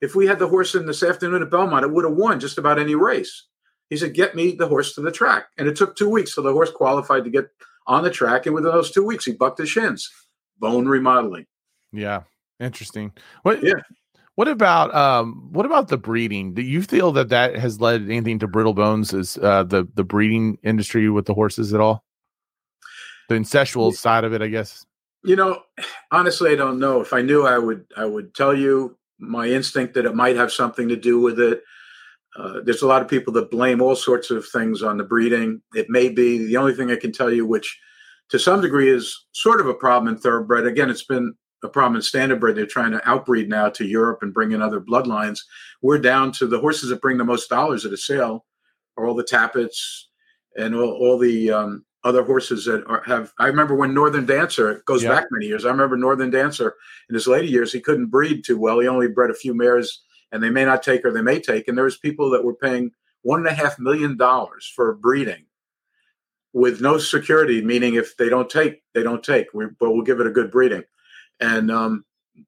if 0.00 0.14
we 0.14 0.26
had 0.26 0.38
the 0.38 0.48
horse 0.48 0.74
in 0.74 0.86
this 0.86 1.02
afternoon 1.02 1.42
at 1.42 1.50
Belmont, 1.50 1.84
it 1.84 1.90
would 1.90 2.04
have 2.04 2.14
won 2.14 2.40
just 2.40 2.58
about 2.58 2.78
any 2.78 2.94
race." 2.94 3.46
He 3.90 3.96
said, 3.96 4.14
"Get 4.14 4.34
me 4.34 4.52
the 4.52 4.68
horse 4.68 4.94
to 4.94 5.02
the 5.02 5.12
track," 5.12 5.48
and 5.58 5.68
it 5.68 5.76
took 5.76 5.94
two 5.94 6.08
weeks 6.08 6.32
for 6.32 6.40
the 6.40 6.52
horse 6.52 6.70
qualified 6.70 7.24
to 7.24 7.30
get 7.30 7.50
on 7.86 8.04
the 8.04 8.10
track, 8.10 8.46
and 8.46 8.54
within 8.54 8.70
those 8.70 8.90
two 8.90 9.04
weeks, 9.04 9.26
he 9.26 9.32
bucked 9.32 9.58
his 9.58 9.68
shins. 9.68 10.10
Bone 10.58 10.86
remodeling. 10.86 11.46
Yeah, 11.92 12.22
interesting. 12.58 13.12
What? 13.42 13.62
Yeah. 13.62 13.82
What 14.36 14.48
about 14.48 14.94
um? 14.94 15.48
What 15.52 15.66
about 15.66 15.88
the 15.88 15.98
breeding? 15.98 16.54
Do 16.54 16.62
you 16.62 16.82
feel 16.82 17.12
that 17.12 17.28
that 17.28 17.56
has 17.56 17.80
led 17.80 18.02
anything 18.02 18.38
to 18.38 18.46
brittle 18.46 18.74
bones? 18.74 19.12
Is 19.12 19.36
uh, 19.38 19.64
the 19.64 19.86
the 19.94 20.04
breeding 20.04 20.56
industry 20.62 21.10
with 21.10 21.26
the 21.26 21.34
horses 21.34 21.74
at 21.74 21.80
all? 21.80 22.04
The 23.28 23.34
incestual 23.34 23.92
side 23.92 24.24
of 24.24 24.32
it, 24.32 24.40
I 24.40 24.48
guess. 24.48 24.86
You 25.24 25.36
know, 25.36 25.62
honestly, 26.10 26.52
I 26.52 26.54
don't 26.54 26.78
know. 26.78 27.00
If 27.00 27.12
I 27.12 27.22
knew, 27.22 27.46
I 27.46 27.58
would 27.58 27.84
I 27.96 28.06
would 28.06 28.34
tell 28.34 28.54
you. 28.54 28.96
My 29.22 29.48
instinct 29.48 29.92
that 29.92 30.06
it 30.06 30.14
might 30.14 30.36
have 30.36 30.50
something 30.50 30.88
to 30.88 30.96
do 30.96 31.20
with 31.20 31.38
it. 31.38 31.62
Uh, 32.36 32.60
there's 32.64 32.82
a 32.82 32.86
lot 32.86 33.02
of 33.02 33.08
people 33.08 33.32
that 33.32 33.50
blame 33.50 33.82
all 33.82 33.96
sorts 33.96 34.30
of 34.30 34.46
things 34.48 34.82
on 34.82 34.96
the 34.96 35.04
breeding. 35.04 35.60
It 35.74 35.90
may 35.90 36.08
be 36.08 36.46
the 36.46 36.56
only 36.56 36.74
thing 36.74 36.90
I 36.90 36.96
can 36.96 37.12
tell 37.12 37.32
you, 37.32 37.44
which 37.44 37.78
to 38.28 38.38
some 38.38 38.60
degree 38.60 38.88
is 38.88 39.26
sort 39.32 39.60
of 39.60 39.66
a 39.66 39.74
problem 39.74 40.14
in 40.14 40.20
thoroughbred. 40.20 40.66
Again, 40.66 40.90
it's 40.90 41.04
been 41.04 41.34
a 41.62 41.68
problem 41.68 41.96
in 41.96 42.02
standardbred. 42.02 42.54
They're 42.54 42.66
trying 42.66 42.92
to 42.92 43.08
outbreed 43.08 43.48
now 43.48 43.68
to 43.70 43.84
Europe 43.84 44.20
and 44.22 44.32
bring 44.32 44.52
in 44.52 44.62
other 44.62 44.80
bloodlines. 44.80 45.40
We're 45.82 45.98
down 45.98 46.32
to 46.32 46.46
the 46.46 46.60
horses 46.60 46.90
that 46.90 47.02
bring 47.02 47.18
the 47.18 47.24
most 47.24 47.50
dollars 47.50 47.84
at 47.84 47.92
a 47.92 47.96
sale 47.96 48.46
are 48.96 49.06
all 49.06 49.14
the 49.14 49.24
Tapits 49.24 50.08
and 50.56 50.74
all, 50.74 50.92
all 50.92 51.18
the 51.18 51.50
um, 51.50 51.84
other 52.04 52.22
horses 52.22 52.64
that 52.64 52.84
are, 52.86 53.02
have. 53.02 53.32
I 53.38 53.46
remember 53.46 53.74
when 53.74 53.94
Northern 53.94 54.26
Dancer 54.26 54.70
it 54.70 54.84
goes 54.84 55.02
back 55.04 55.26
many 55.30 55.46
years. 55.46 55.64
I 55.64 55.70
remember 55.70 55.96
Northern 55.96 56.30
Dancer 56.30 56.74
in 57.08 57.14
his 57.14 57.26
later 57.26 57.46
years 57.46 57.72
he 57.72 57.80
couldn't 57.80 58.06
breed 58.06 58.44
too 58.44 58.58
well. 58.58 58.80
He 58.80 58.88
only 58.88 59.08
bred 59.08 59.30
a 59.30 59.34
few 59.34 59.54
mares, 59.54 60.02
and 60.32 60.42
they 60.42 60.50
may 60.50 60.64
not 60.64 60.82
take 60.82 61.04
or 61.04 61.12
they 61.12 61.22
may 61.22 61.40
take. 61.40 61.68
And 61.68 61.76
there 61.76 61.84
was 61.84 61.96
people 61.96 62.30
that 62.30 62.44
were 62.44 62.54
paying 62.54 62.92
one 63.22 63.40
and 63.40 63.48
a 63.48 63.54
half 63.54 63.78
million 63.78 64.16
dollars 64.16 64.70
for 64.74 64.94
breeding 64.94 65.44
with 66.52 66.80
no 66.80 66.98
security, 66.98 67.62
meaning 67.62 67.94
if 67.94 68.16
they 68.16 68.28
don't 68.28 68.50
take, 68.50 68.82
they 68.94 69.02
don't 69.02 69.22
take. 69.22 69.52
We, 69.54 69.66
but 69.78 69.92
we'll 69.92 70.02
give 70.02 70.20
it 70.20 70.26
a 70.26 70.32
good 70.32 70.50
breeding, 70.50 70.84
and 71.38 71.70
um, 71.70 72.04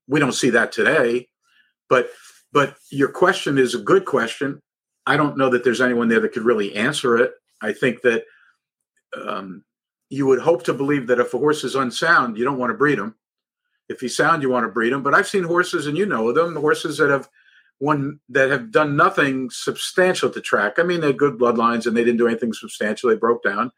we 0.08 0.20
don't 0.20 0.32
see 0.32 0.50
that 0.50 0.72
today. 0.72 1.28
But 1.88 2.10
but 2.52 2.76
your 2.90 3.08
question 3.08 3.58
is 3.58 3.74
a 3.74 3.78
good 3.78 4.04
question. 4.04 4.60
I 5.06 5.16
don't 5.16 5.36
know 5.36 5.48
that 5.50 5.64
there's 5.64 5.80
anyone 5.80 6.08
there 6.08 6.20
that 6.20 6.32
could 6.32 6.44
really 6.44 6.74
answer 6.74 7.16
it. 7.16 7.32
I 7.60 7.72
think 7.72 8.02
that 8.02 8.24
um, 9.16 9.64
you 10.10 10.26
would 10.26 10.40
hope 10.40 10.64
to 10.64 10.74
believe 10.74 11.06
that 11.08 11.18
if 11.18 11.34
a 11.34 11.38
horse 11.38 11.64
is 11.64 11.74
unsound, 11.74 12.36
you 12.36 12.44
don't 12.44 12.58
want 12.58 12.70
to 12.70 12.76
breed 12.76 12.98
him. 12.98 13.14
If 13.88 14.00
he's 14.00 14.16
sound, 14.16 14.42
you 14.42 14.50
want 14.50 14.64
to 14.64 14.72
breed 14.72 14.92
him. 14.92 15.02
But 15.02 15.14
I've 15.14 15.28
seen 15.28 15.44
horses, 15.44 15.86
and 15.86 15.96
you 15.96 16.06
know 16.06 16.32
them, 16.32 16.56
horses 16.56 16.98
that 16.98 17.10
have 17.10 17.28
one 17.78 18.20
that 18.28 18.50
have 18.50 18.70
done 18.70 18.96
nothing 18.96 19.50
substantial 19.50 20.30
to 20.30 20.40
track. 20.40 20.78
I 20.78 20.82
mean, 20.82 21.00
they 21.00 21.08
had 21.08 21.18
good 21.18 21.38
bloodlines, 21.38 21.86
and 21.86 21.96
they 21.96 22.04
didn't 22.04 22.18
do 22.18 22.28
anything 22.28 22.52
substantial. 22.52 23.10
They 23.10 23.16
broke 23.16 23.42
down, 23.42 23.72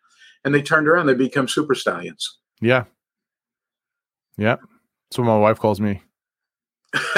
and 0.45 0.55
they 0.55 0.63
turned 0.63 0.89
around. 0.89 1.07
They 1.07 1.15
become 1.15 1.49
super 1.49 1.75
stallions. 1.75 2.39
Yeah, 2.61 2.85
yeah. 4.37 4.57
That's 5.11 5.19
what 5.19 5.25
my 5.25 5.39
wife 5.39 5.59
calls 5.59 5.81
me. 5.81 6.03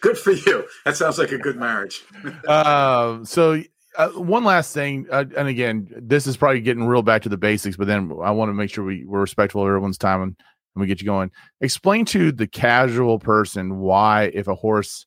good 0.00 0.18
for 0.18 0.32
you. 0.32 0.66
That 0.84 0.96
sounds 0.96 1.18
like 1.18 1.32
a 1.32 1.38
good 1.38 1.56
marriage. 1.56 2.02
uh, 2.48 3.24
so 3.24 3.62
uh, 3.96 4.08
one 4.10 4.44
last 4.44 4.72
thing, 4.74 5.06
uh, 5.10 5.24
and 5.36 5.48
again, 5.48 5.88
this 5.96 6.26
is 6.26 6.36
probably 6.36 6.60
getting 6.60 6.84
real 6.84 7.02
back 7.02 7.22
to 7.22 7.28
the 7.28 7.36
basics, 7.36 7.76
but 7.76 7.86
then 7.86 8.12
I 8.22 8.30
want 8.30 8.48
to 8.48 8.54
make 8.54 8.70
sure 8.70 8.84
we, 8.84 9.04
we're 9.04 9.20
respectful 9.20 9.62
of 9.62 9.66
everyone's 9.66 9.98
time 9.98 10.22
and, 10.22 10.36
and 10.74 10.80
we 10.80 10.86
get 10.86 11.00
you 11.00 11.06
going. 11.06 11.30
Explain 11.60 12.04
to 12.06 12.32
the 12.32 12.46
casual 12.46 13.18
person 13.18 13.78
why, 13.78 14.30
if 14.34 14.48
a 14.48 14.54
horse 14.54 15.06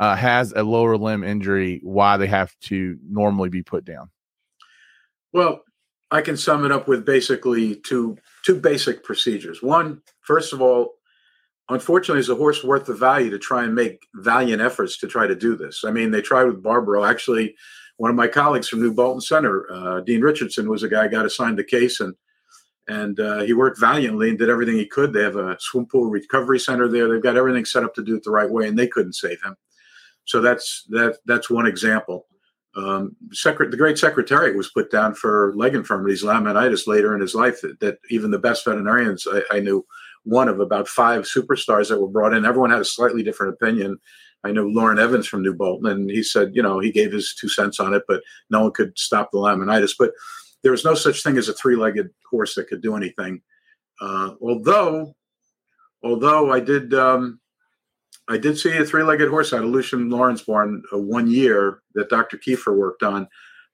uh, 0.00 0.14
has 0.14 0.52
a 0.54 0.62
lower 0.62 0.96
limb 0.96 1.24
injury, 1.24 1.80
why 1.82 2.16
they 2.16 2.26
have 2.26 2.54
to 2.60 2.98
normally 3.08 3.48
be 3.48 3.62
put 3.62 3.84
down. 3.84 4.10
Well, 5.32 5.62
I 6.10 6.22
can 6.22 6.36
sum 6.36 6.64
it 6.64 6.72
up 6.72 6.88
with 6.88 7.04
basically 7.04 7.76
two 7.76 8.16
two 8.44 8.58
basic 8.58 9.04
procedures. 9.04 9.62
One, 9.62 10.02
first 10.22 10.52
of 10.52 10.62
all, 10.62 10.94
unfortunately, 11.68 12.20
is 12.20 12.30
a 12.30 12.34
horse 12.34 12.64
worth 12.64 12.86
the 12.86 12.94
value 12.94 13.30
to 13.30 13.38
try 13.38 13.64
and 13.64 13.74
make 13.74 14.06
valiant 14.14 14.62
efforts 14.62 14.98
to 14.98 15.06
try 15.06 15.26
to 15.26 15.34
do 15.34 15.56
this? 15.56 15.84
I 15.84 15.90
mean, 15.90 16.10
they 16.10 16.22
tried 16.22 16.44
with 16.44 16.62
Barbaro. 16.62 17.04
Actually, 17.04 17.56
one 17.98 18.10
of 18.10 18.16
my 18.16 18.28
colleagues 18.28 18.68
from 18.68 18.80
New 18.80 18.94
Bolton 18.94 19.20
Center, 19.20 19.66
uh, 19.70 20.00
Dean 20.00 20.22
Richardson, 20.22 20.70
was 20.70 20.82
a 20.82 20.88
guy 20.88 21.08
got 21.08 21.26
assigned 21.26 21.58
the 21.58 21.64
case 21.64 22.00
and 22.00 22.14
and 22.88 23.20
uh, 23.20 23.40
he 23.40 23.52
worked 23.52 23.78
valiantly 23.78 24.30
and 24.30 24.38
did 24.38 24.48
everything 24.48 24.76
he 24.76 24.86
could. 24.86 25.12
They 25.12 25.22
have 25.22 25.36
a 25.36 25.58
swim 25.60 25.84
pool 25.84 26.08
recovery 26.08 26.58
center 26.58 26.88
there. 26.88 27.06
They've 27.06 27.22
got 27.22 27.36
everything 27.36 27.66
set 27.66 27.84
up 27.84 27.94
to 27.96 28.02
do 28.02 28.16
it 28.16 28.24
the 28.24 28.30
right 28.30 28.50
way, 28.50 28.66
and 28.66 28.78
they 28.78 28.86
couldn't 28.86 29.12
save 29.12 29.42
him. 29.42 29.56
So 30.28 30.42
that's 30.42 30.84
that. 30.90 31.16
That's 31.24 31.48
one 31.48 31.66
example. 31.66 32.26
Um, 32.76 33.16
secret, 33.32 33.70
the 33.70 33.78
great 33.78 33.98
secretariat 33.98 34.54
was 34.54 34.70
put 34.70 34.90
down 34.90 35.14
for 35.14 35.54
leg 35.56 35.74
infirmities, 35.74 36.22
laminitis, 36.22 36.86
later 36.86 37.14
in 37.14 37.20
his 37.20 37.34
life. 37.34 37.62
That, 37.62 37.80
that 37.80 37.98
even 38.10 38.30
the 38.30 38.38
best 38.38 38.64
veterinarians 38.66 39.26
I, 39.26 39.56
I, 39.56 39.60
knew, 39.60 39.84
one 40.24 40.48
of 40.48 40.60
about 40.60 40.86
five 40.86 41.22
superstars 41.22 41.88
that 41.88 41.98
were 41.98 42.08
brought 42.08 42.34
in, 42.34 42.44
everyone 42.44 42.70
had 42.70 42.80
a 42.80 42.84
slightly 42.84 43.22
different 43.22 43.54
opinion. 43.54 43.98
I 44.44 44.52
know 44.52 44.64
Lauren 44.64 44.98
Evans 44.98 45.26
from 45.26 45.42
New 45.42 45.54
Bolton, 45.54 45.90
and 45.90 46.10
he 46.10 46.22
said, 46.22 46.50
you 46.54 46.62
know, 46.62 46.78
he 46.78 46.92
gave 46.92 47.10
his 47.10 47.34
two 47.34 47.48
cents 47.48 47.80
on 47.80 47.94
it, 47.94 48.02
but 48.06 48.22
no 48.50 48.64
one 48.64 48.72
could 48.72 48.96
stop 48.98 49.30
the 49.32 49.38
laminitis. 49.38 49.94
But 49.98 50.12
there 50.62 50.72
was 50.72 50.84
no 50.84 50.94
such 50.94 51.22
thing 51.22 51.38
as 51.38 51.48
a 51.48 51.54
three-legged 51.54 52.10
horse 52.30 52.54
that 52.54 52.68
could 52.68 52.82
do 52.82 52.94
anything. 52.94 53.40
Uh, 54.00 54.34
although, 54.42 55.16
although 56.04 56.52
I 56.52 56.60
did, 56.60 56.92
um, 56.92 57.40
I 58.28 58.36
did 58.36 58.58
see 58.58 58.76
a 58.76 58.84
three-legged 58.84 59.28
horse 59.28 59.52
out 59.52 59.64
of 59.64 59.70
Lucien 59.70 60.10
Laurin 60.10 60.38
barn 60.46 60.82
uh, 60.92 60.98
one 60.98 61.30
year 61.30 61.80
that 61.94 62.10
Dr. 62.10 62.36
Kiefer 62.36 62.76
worked 62.76 63.02
on 63.02 63.26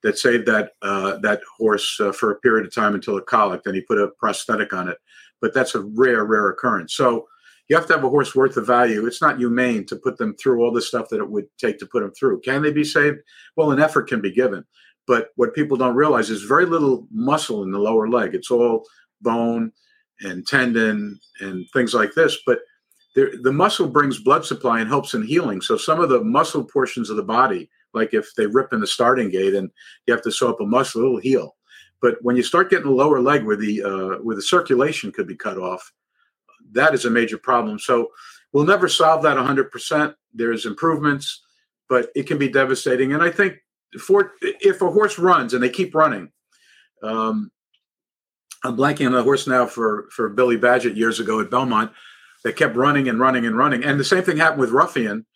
that 0.02 0.18
saved 0.18 0.46
that 0.46 0.72
uh, 0.82 1.16
that 1.18 1.40
horse 1.58 1.98
uh, 1.98 2.12
for 2.12 2.30
a 2.30 2.38
period 2.40 2.66
of 2.66 2.74
time 2.74 2.94
until 2.94 3.16
it 3.16 3.26
colicked, 3.26 3.66
and 3.66 3.74
he 3.74 3.80
put 3.80 3.98
a 3.98 4.08
prosthetic 4.18 4.72
on 4.72 4.88
it. 4.88 4.98
But 5.40 5.54
that's 5.54 5.74
a 5.74 5.80
rare, 5.80 6.24
rare 6.24 6.50
occurrence. 6.50 6.94
So 6.94 7.26
you 7.68 7.76
have 7.76 7.86
to 7.86 7.94
have 7.94 8.04
a 8.04 8.10
horse 8.10 8.34
worth 8.34 8.54
the 8.54 8.60
value. 8.60 9.06
It's 9.06 9.22
not 9.22 9.38
humane 9.38 9.86
to 9.86 9.96
put 9.96 10.18
them 10.18 10.36
through 10.36 10.62
all 10.62 10.72
the 10.72 10.82
stuff 10.82 11.08
that 11.08 11.20
it 11.20 11.30
would 11.30 11.46
take 11.58 11.78
to 11.78 11.86
put 11.86 12.02
them 12.02 12.12
through. 12.12 12.42
Can 12.42 12.62
they 12.62 12.72
be 12.72 12.84
saved? 12.84 13.18
Well, 13.56 13.72
an 13.72 13.80
effort 13.80 14.08
can 14.08 14.20
be 14.20 14.32
given. 14.32 14.64
But 15.06 15.28
what 15.36 15.54
people 15.54 15.76
don't 15.76 15.96
realize 15.96 16.30
is 16.30 16.42
very 16.42 16.66
little 16.66 17.06
muscle 17.10 17.62
in 17.62 17.70
the 17.70 17.78
lower 17.78 18.08
leg. 18.08 18.34
It's 18.34 18.50
all 18.50 18.86
bone 19.20 19.72
and 20.20 20.46
tendon 20.46 21.18
and 21.40 21.66
things 21.72 21.94
like 21.94 22.14
this. 22.14 22.38
But 22.46 22.60
there, 23.14 23.30
the 23.42 23.52
muscle 23.52 23.88
brings 23.88 24.18
blood 24.18 24.44
supply 24.44 24.80
and 24.80 24.88
helps 24.88 25.14
in 25.14 25.22
healing. 25.22 25.60
So 25.60 25.76
some 25.76 26.00
of 26.00 26.08
the 26.08 26.22
muscle 26.22 26.64
portions 26.64 27.10
of 27.10 27.16
the 27.16 27.22
body, 27.22 27.70
like 27.92 28.12
if 28.12 28.34
they 28.34 28.46
rip 28.46 28.72
in 28.72 28.80
the 28.80 28.86
starting 28.86 29.30
gate 29.30 29.54
and 29.54 29.70
you 30.06 30.12
have 30.12 30.22
to 30.24 30.32
sew 30.32 30.50
up 30.50 30.60
a 30.60 30.66
muscle, 30.66 31.02
it'll 31.02 31.18
heal. 31.18 31.56
But 32.02 32.16
when 32.22 32.36
you 32.36 32.42
start 32.42 32.70
getting 32.70 32.86
the 32.86 32.92
lower 32.92 33.20
leg 33.20 33.44
where 33.44 33.56
the 33.56 33.82
uh, 33.82 34.18
where 34.22 34.36
the 34.36 34.42
circulation 34.42 35.12
could 35.12 35.26
be 35.26 35.36
cut 35.36 35.58
off, 35.58 35.92
that 36.72 36.92
is 36.92 37.04
a 37.04 37.10
major 37.10 37.38
problem. 37.38 37.78
So 37.78 38.10
we'll 38.52 38.66
never 38.66 38.88
solve 38.88 39.22
that 39.22 39.36
100%. 39.36 40.14
There's 40.34 40.66
improvements, 40.66 41.42
but 41.88 42.10
it 42.16 42.26
can 42.26 42.36
be 42.36 42.48
devastating. 42.48 43.12
And 43.12 43.22
I 43.22 43.30
think 43.30 43.54
for 43.98 44.32
if 44.40 44.82
a 44.82 44.90
horse 44.90 45.18
runs 45.18 45.54
and 45.54 45.62
they 45.62 45.70
keep 45.70 45.94
running, 45.94 46.30
um, 47.02 47.50
I'm 48.64 48.76
blanking 48.76 49.06
on 49.06 49.14
a 49.14 49.22
horse 49.22 49.46
now 49.46 49.66
for 49.66 50.08
for 50.10 50.28
Billy 50.28 50.58
Badgett 50.58 50.96
years 50.96 51.20
ago 51.20 51.40
at 51.40 51.50
Belmont 51.50 51.92
that 52.44 52.56
kept 52.56 52.76
running 52.76 53.08
and 53.08 53.18
running 53.18 53.46
and 53.46 53.56
running. 53.56 53.82
And 53.82 53.98
the 53.98 54.04
same 54.04 54.22
thing 54.22 54.36
happened 54.36 54.60
with 54.60 54.70
Ruffian. 54.70 55.26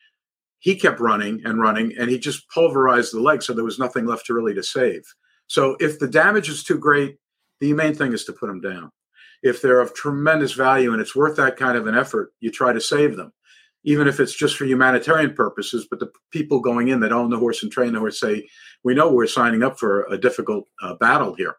He 0.61 0.77
kept 0.77 1.01
running 1.01 1.41
and 1.45 1.61
running, 1.61 1.95
and 1.99 2.11
he 2.11 2.19
just 2.19 2.49
pulverized 2.51 3.13
the 3.13 3.21
leg, 3.21 3.43
so 3.43 3.53
there 3.53 3.65
was 3.65 3.79
nothing 3.79 4.07
left 4.07 4.27
to 4.27 4.35
really 4.35 4.55
to 4.55 4.63
save. 4.63 5.03
So 5.47 5.77
if 5.81 5.99
the 5.99 6.09
damage 6.09 6.49
is 6.49 6.63
too 6.63 6.79
great, 6.79 7.17
the 7.61 7.73
main 7.73 7.95
thing 7.95 8.13
is 8.13 8.25
to 8.25 8.33
put 8.33 8.49
them 8.49 8.61
down. 8.61 8.91
if 9.43 9.63
they're 9.63 9.81
of 9.81 9.95
tremendous 9.95 10.53
value 10.53 10.93
and 10.93 11.01
it's 11.01 11.15
worth 11.17 11.37
that 11.37 11.57
kind 11.57 11.77
of 11.77 11.87
an 11.87 11.95
effort, 11.95 12.33
you 12.41 12.51
try 12.51 12.73
to 12.73 12.81
save 12.81 13.17
them, 13.17 13.33
even 13.85 14.09
if 14.09 14.21
it's 14.21 14.35
just 14.35 14.57
for 14.57 14.65
humanitarian 14.65 15.35
purposes. 15.35 15.87
But 15.89 16.01
the 16.01 16.11
people 16.31 16.61
going 16.61 16.89
in 16.89 17.01
that 17.01 17.13
own 17.13 17.31
the 17.31 17.39
horse 17.39 17.63
and 17.63 17.71
train 17.71 17.93
the 17.93 18.01
horse 18.01 18.21
say, 18.21 18.49
we 18.85 18.95
know 18.95 19.13
we're 19.13 19.27
signing 19.27 19.63
up 19.63 19.79
for 19.79 20.05
a 20.05 20.19
difficult 20.19 20.65
uh, 20.83 20.95
battle 20.95 21.35
here. 21.35 21.57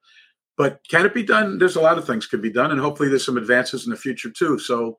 But 0.58 0.82
can 0.90 1.06
it 1.06 1.14
be 1.14 1.24
done? 1.24 1.58
There's 1.58 1.78
a 1.78 1.82
lot 1.82 1.98
of 1.98 2.06
things 2.06 2.28
could 2.28 2.42
be 2.42 2.52
done, 2.52 2.72
and 2.72 2.82
hopefully 2.82 3.08
there's 3.08 3.26
some 3.26 3.38
advances 3.38 3.86
in 3.86 3.92
the 3.92 3.98
future 3.98 4.30
too. 4.30 4.60
So 4.60 4.98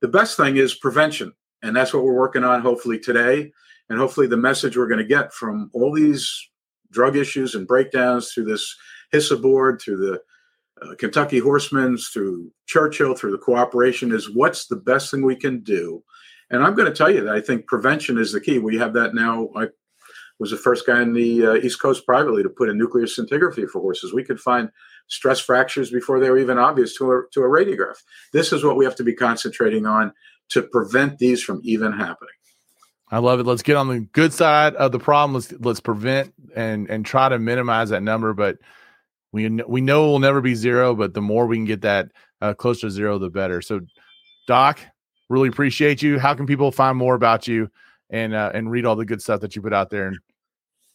the 0.00 0.08
best 0.08 0.36
thing 0.36 0.56
is 0.56 0.74
prevention, 0.74 1.32
and 1.62 1.74
that's 1.74 1.92
what 1.92 2.04
we're 2.04 2.12
working 2.14 2.44
on. 2.44 2.60
Hopefully 2.60 2.98
today, 2.98 3.52
and 3.88 3.98
hopefully 3.98 4.26
the 4.26 4.36
message 4.36 4.76
we're 4.76 4.88
going 4.88 4.98
to 4.98 5.04
get 5.04 5.32
from 5.32 5.70
all 5.72 5.92
these 5.92 6.48
drug 6.90 7.16
issues 7.16 7.54
and 7.54 7.66
breakdowns 7.66 8.32
through 8.32 8.44
this 8.44 8.74
HISA 9.12 9.40
board, 9.40 9.80
through 9.80 9.98
the 9.98 10.20
uh, 10.82 10.94
Kentucky 10.96 11.38
Horsemen's, 11.38 12.08
through 12.08 12.50
Churchill, 12.66 13.14
through 13.14 13.32
the 13.32 13.38
cooperation 13.38 14.12
is 14.12 14.30
what's 14.30 14.66
the 14.66 14.76
best 14.76 15.10
thing 15.10 15.24
we 15.24 15.36
can 15.36 15.60
do. 15.60 16.02
And 16.50 16.62
I'm 16.62 16.74
going 16.74 16.90
to 16.90 16.96
tell 16.96 17.10
you 17.10 17.24
that 17.24 17.34
I 17.34 17.40
think 17.40 17.66
prevention 17.66 18.18
is 18.18 18.32
the 18.32 18.40
key. 18.40 18.58
We 18.58 18.76
have 18.78 18.92
that 18.94 19.14
now. 19.14 19.48
I 19.56 19.68
was 20.38 20.50
the 20.50 20.56
first 20.56 20.86
guy 20.86 21.00
in 21.02 21.12
the 21.12 21.46
uh, 21.46 21.54
East 21.54 21.80
Coast 21.80 22.04
privately 22.04 22.42
to 22.42 22.48
put 22.48 22.68
in 22.68 22.78
nuclear 22.78 23.06
scintigraphy 23.06 23.68
for 23.68 23.80
horses. 23.80 24.12
We 24.12 24.24
could 24.24 24.40
find 24.40 24.70
stress 25.08 25.40
fractures 25.40 25.90
before 25.90 26.20
they 26.20 26.30
were 26.30 26.38
even 26.38 26.58
obvious 26.58 26.96
to 26.96 27.10
a, 27.12 27.22
to 27.32 27.40
a 27.40 27.48
radiograph. 27.48 27.96
This 28.32 28.52
is 28.52 28.64
what 28.64 28.76
we 28.76 28.84
have 28.84 28.96
to 28.96 29.04
be 29.04 29.14
concentrating 29.14 29.86
on 29.86 30.12
to 30.50 30.62
prevent 30.62 31.18
these 31.18 31.42
from 31.42 31.60
even 31.64 31.92
happening. 31.92 32.34
I 33.08 33.18
love 33.18 33.38
it. 33.40 33.46
Let's 33.46 33.62
get 33.62 33.76
on 33.76 33.88
the 33.88 34.00
good 34.00 34.32
side 34.32 34.74
of 34.74 34.92
the 34.92 34.98
problem. 34.98 35.34
Let's 35.34 35.52
let's 35.60 35.80
prevent 35.80 36.34
and 36.54 36.90
and 36.90 37.06
try 37.06 37.28
to 37.28 37.38
minimize 37.38 37.90
that 37.90 38.02
number. 38.02 38.34
But 38.34 38.58
we 39.32 39.48
we 39.48 39.80
know 39.80 40.06
it 40.06 40.08
will 40.08 40.18
never 40.18 40.40
be 40.40 40.54
zero. 40.56 40.94
But 40.94 41.14
the 41.14 41.22
more 41.22 41.46
we 41.46 41.56
can 41.56 41.66
get 41.66 41.82
that 41.82 42.10
uh, 42.40 42.54
close 42.54 42.80
to 42.80 42.90
zero, 42.90 43.18
the 43.18 43.30
better. 43.30 43.62
So, 43.62 43.80
Doc, 44.48 44.80
really 45.28 45.48
appreciate 45.48 46.02
you. 46.02 46.18
How 46.18 46.34
can 46.34 46.46
people 46.46 46.72
find 46.72 46.98
more 46.98 47.14
about 47.14 47.46
you 47.46 47.70
and 48.10 48.34
uh, 48.34 48.50
and 48.54 48.70
read 48.70 48.84
all 48.84 48.94
the 48.96 49.04
good 49.04 49.22
stuff 49.22 49.40
that 49.40 49.56
you 49.56 49.62
put 49.62 49.72
out 49.72 49.90
there? 49.90 50.08
And, 50.08 50.18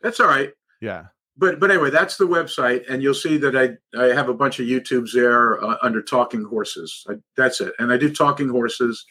that's 0.02 0.19
all 0.19 0.28
right. 0.28 0.52
Yeah. 0.82 1.06
But 1.42 1.60
but 1.60 1.72
anyway, 1.72 1.90
that's 1.90 2.16
the 2.16 2.28
website, 2.28 2.90
and 2.90 3.04
you'll 3.04 3.14
see 3.14 3.36
that 3.38 3.58
I 3.58 3.72
I 4.02 4.14
have 4.14 4.30
a 4.30 4.34
bunch 4.34 4.62
of 4.62 4.68
YouTubes 4.68 5.12
there 5.12 5.62
uh, 5.62 5.76
under 5.82 6.02
Talking 6.02 6.46
Horses. 6.46 7.06
I, 7.10 7.16
that's 7.36 7.60
it, 7.60 7.74
and 7.80 7.92
I 7.92 7.98
do 7.98 8.14
Talking 8.14 8.48
Horses 8.48 9.06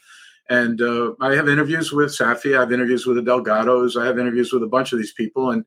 and 0.51 0.83
uh, 0.83 1.13
I 1.21 1.37
have 1.37 1.49
interviews 1.49 1.93
with 1.93 2.11
Saffie. 2.11 2.57
I 2.57 2.61
have 2.61 2.73
interviews 2.73 3.07
with 3.07 3.17
the 3.17 3.23
Delgados. 3.23 4.01
I 4.01 4.05
have 4.05 4.19
interviews 4.19 4.53
with 4.53 4.65
a 4.65 4.67
bunch 4.67 4.93
of 4.93 4.99
these 4.99 5.13
people, 5.13 5.53
and 5.53 5.65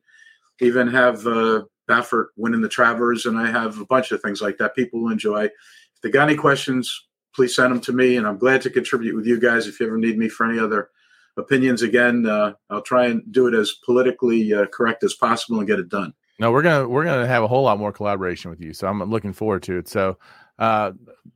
even 0.60 0.86
have 0.88 1.26
uh, 1.26 1.62
Baffert 1.88 2.26
winning 2.36 2.60
the 2.60 2.68
Travers. 2.68 3.24
And 3.24 3.38
I 3.38 3.50
have 3.50 3.80
a 3.80 3.86
bunch 3.86 4.12
of 4.12 4.20
things 4.20 4.42
like 4.42 4.58
that. 4.58 4.76
People 4.76 5.02
will 5.02 5.10
enjoy. 5.10 5.44
If 5.44 5.52
they 6.02 6.10
got 6.10 6.28
any 6.28 6.36
questions, 6.36 7.06
please 7.34 7.56
send 7.56 7.72
them 7.72 7.80
to 7.80 7.92
me. 7.92 8.18
And 8.18 8.26
I'm 8.26 8.38
glad 8.38 8.60
to 8.62 8.70
contribute 8.70 9.16
with 9.16 9.26
you 9.26 9.40
guys. 9.40 9.66
If 9.66 9.80
you 9.80 9.86
ever 9.86 9.96
need 9.96 10.18
me 10.18 10.28
for 10.28 10.48
any 10.48 10.58
other 10.58 10.90
opinions, 11.38 11.80
again, 11.80 12.26
uh, 12.26 12.52
I'll 12.68 12.82
try 12.82 13.06
and 13.06 13.22
do 13.32 13.46
it 13.46 13.54
as 13.54 13.72
politically 13.86 14.52
uh, 14.52 14.66
correct 14.66 15.02
as 15.02 15.14
possible 15.14 15.58
and 15.58 15.66
get 15.66 15.78
it 15.78 15.88
done. 15.88 16.12
No, 16.38 16.50
we're 16.50 16.62
gonna 16.62 16.88
we're 16.88 17.04
gonna 17.04 17.26
have 17.26 17.42
a 17.42 17.48
whole 17.48 17.62
lot 17.62 17.78
more 17.78 17.92
collaboration 17.92 18.50
with 18.50 18.60
you. 18.60 18.72
So 18.72 18.88
I'm 18.88 19.02
looking 19.04 19.32
forward 19.32 19.62
to 19.64 19.78
it. 19.78 19.88
So, 19.88 20.18
uh, 20.58 20.92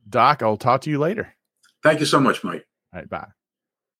Doc, 0.09 0.43
I'll 0.43 0.57
talk 0.57 0.81
to 0.81 0.89
you 0.89 0.99
later. 0.99 1.33
Thank 1.83 1.99
you 1.99 2.05
so 2.05 2.19
much, 2.19 2.43
Mike. 2.43 2.65
All 2.93 2.99
right, 2.99 3.09
bye. 3.09 3.27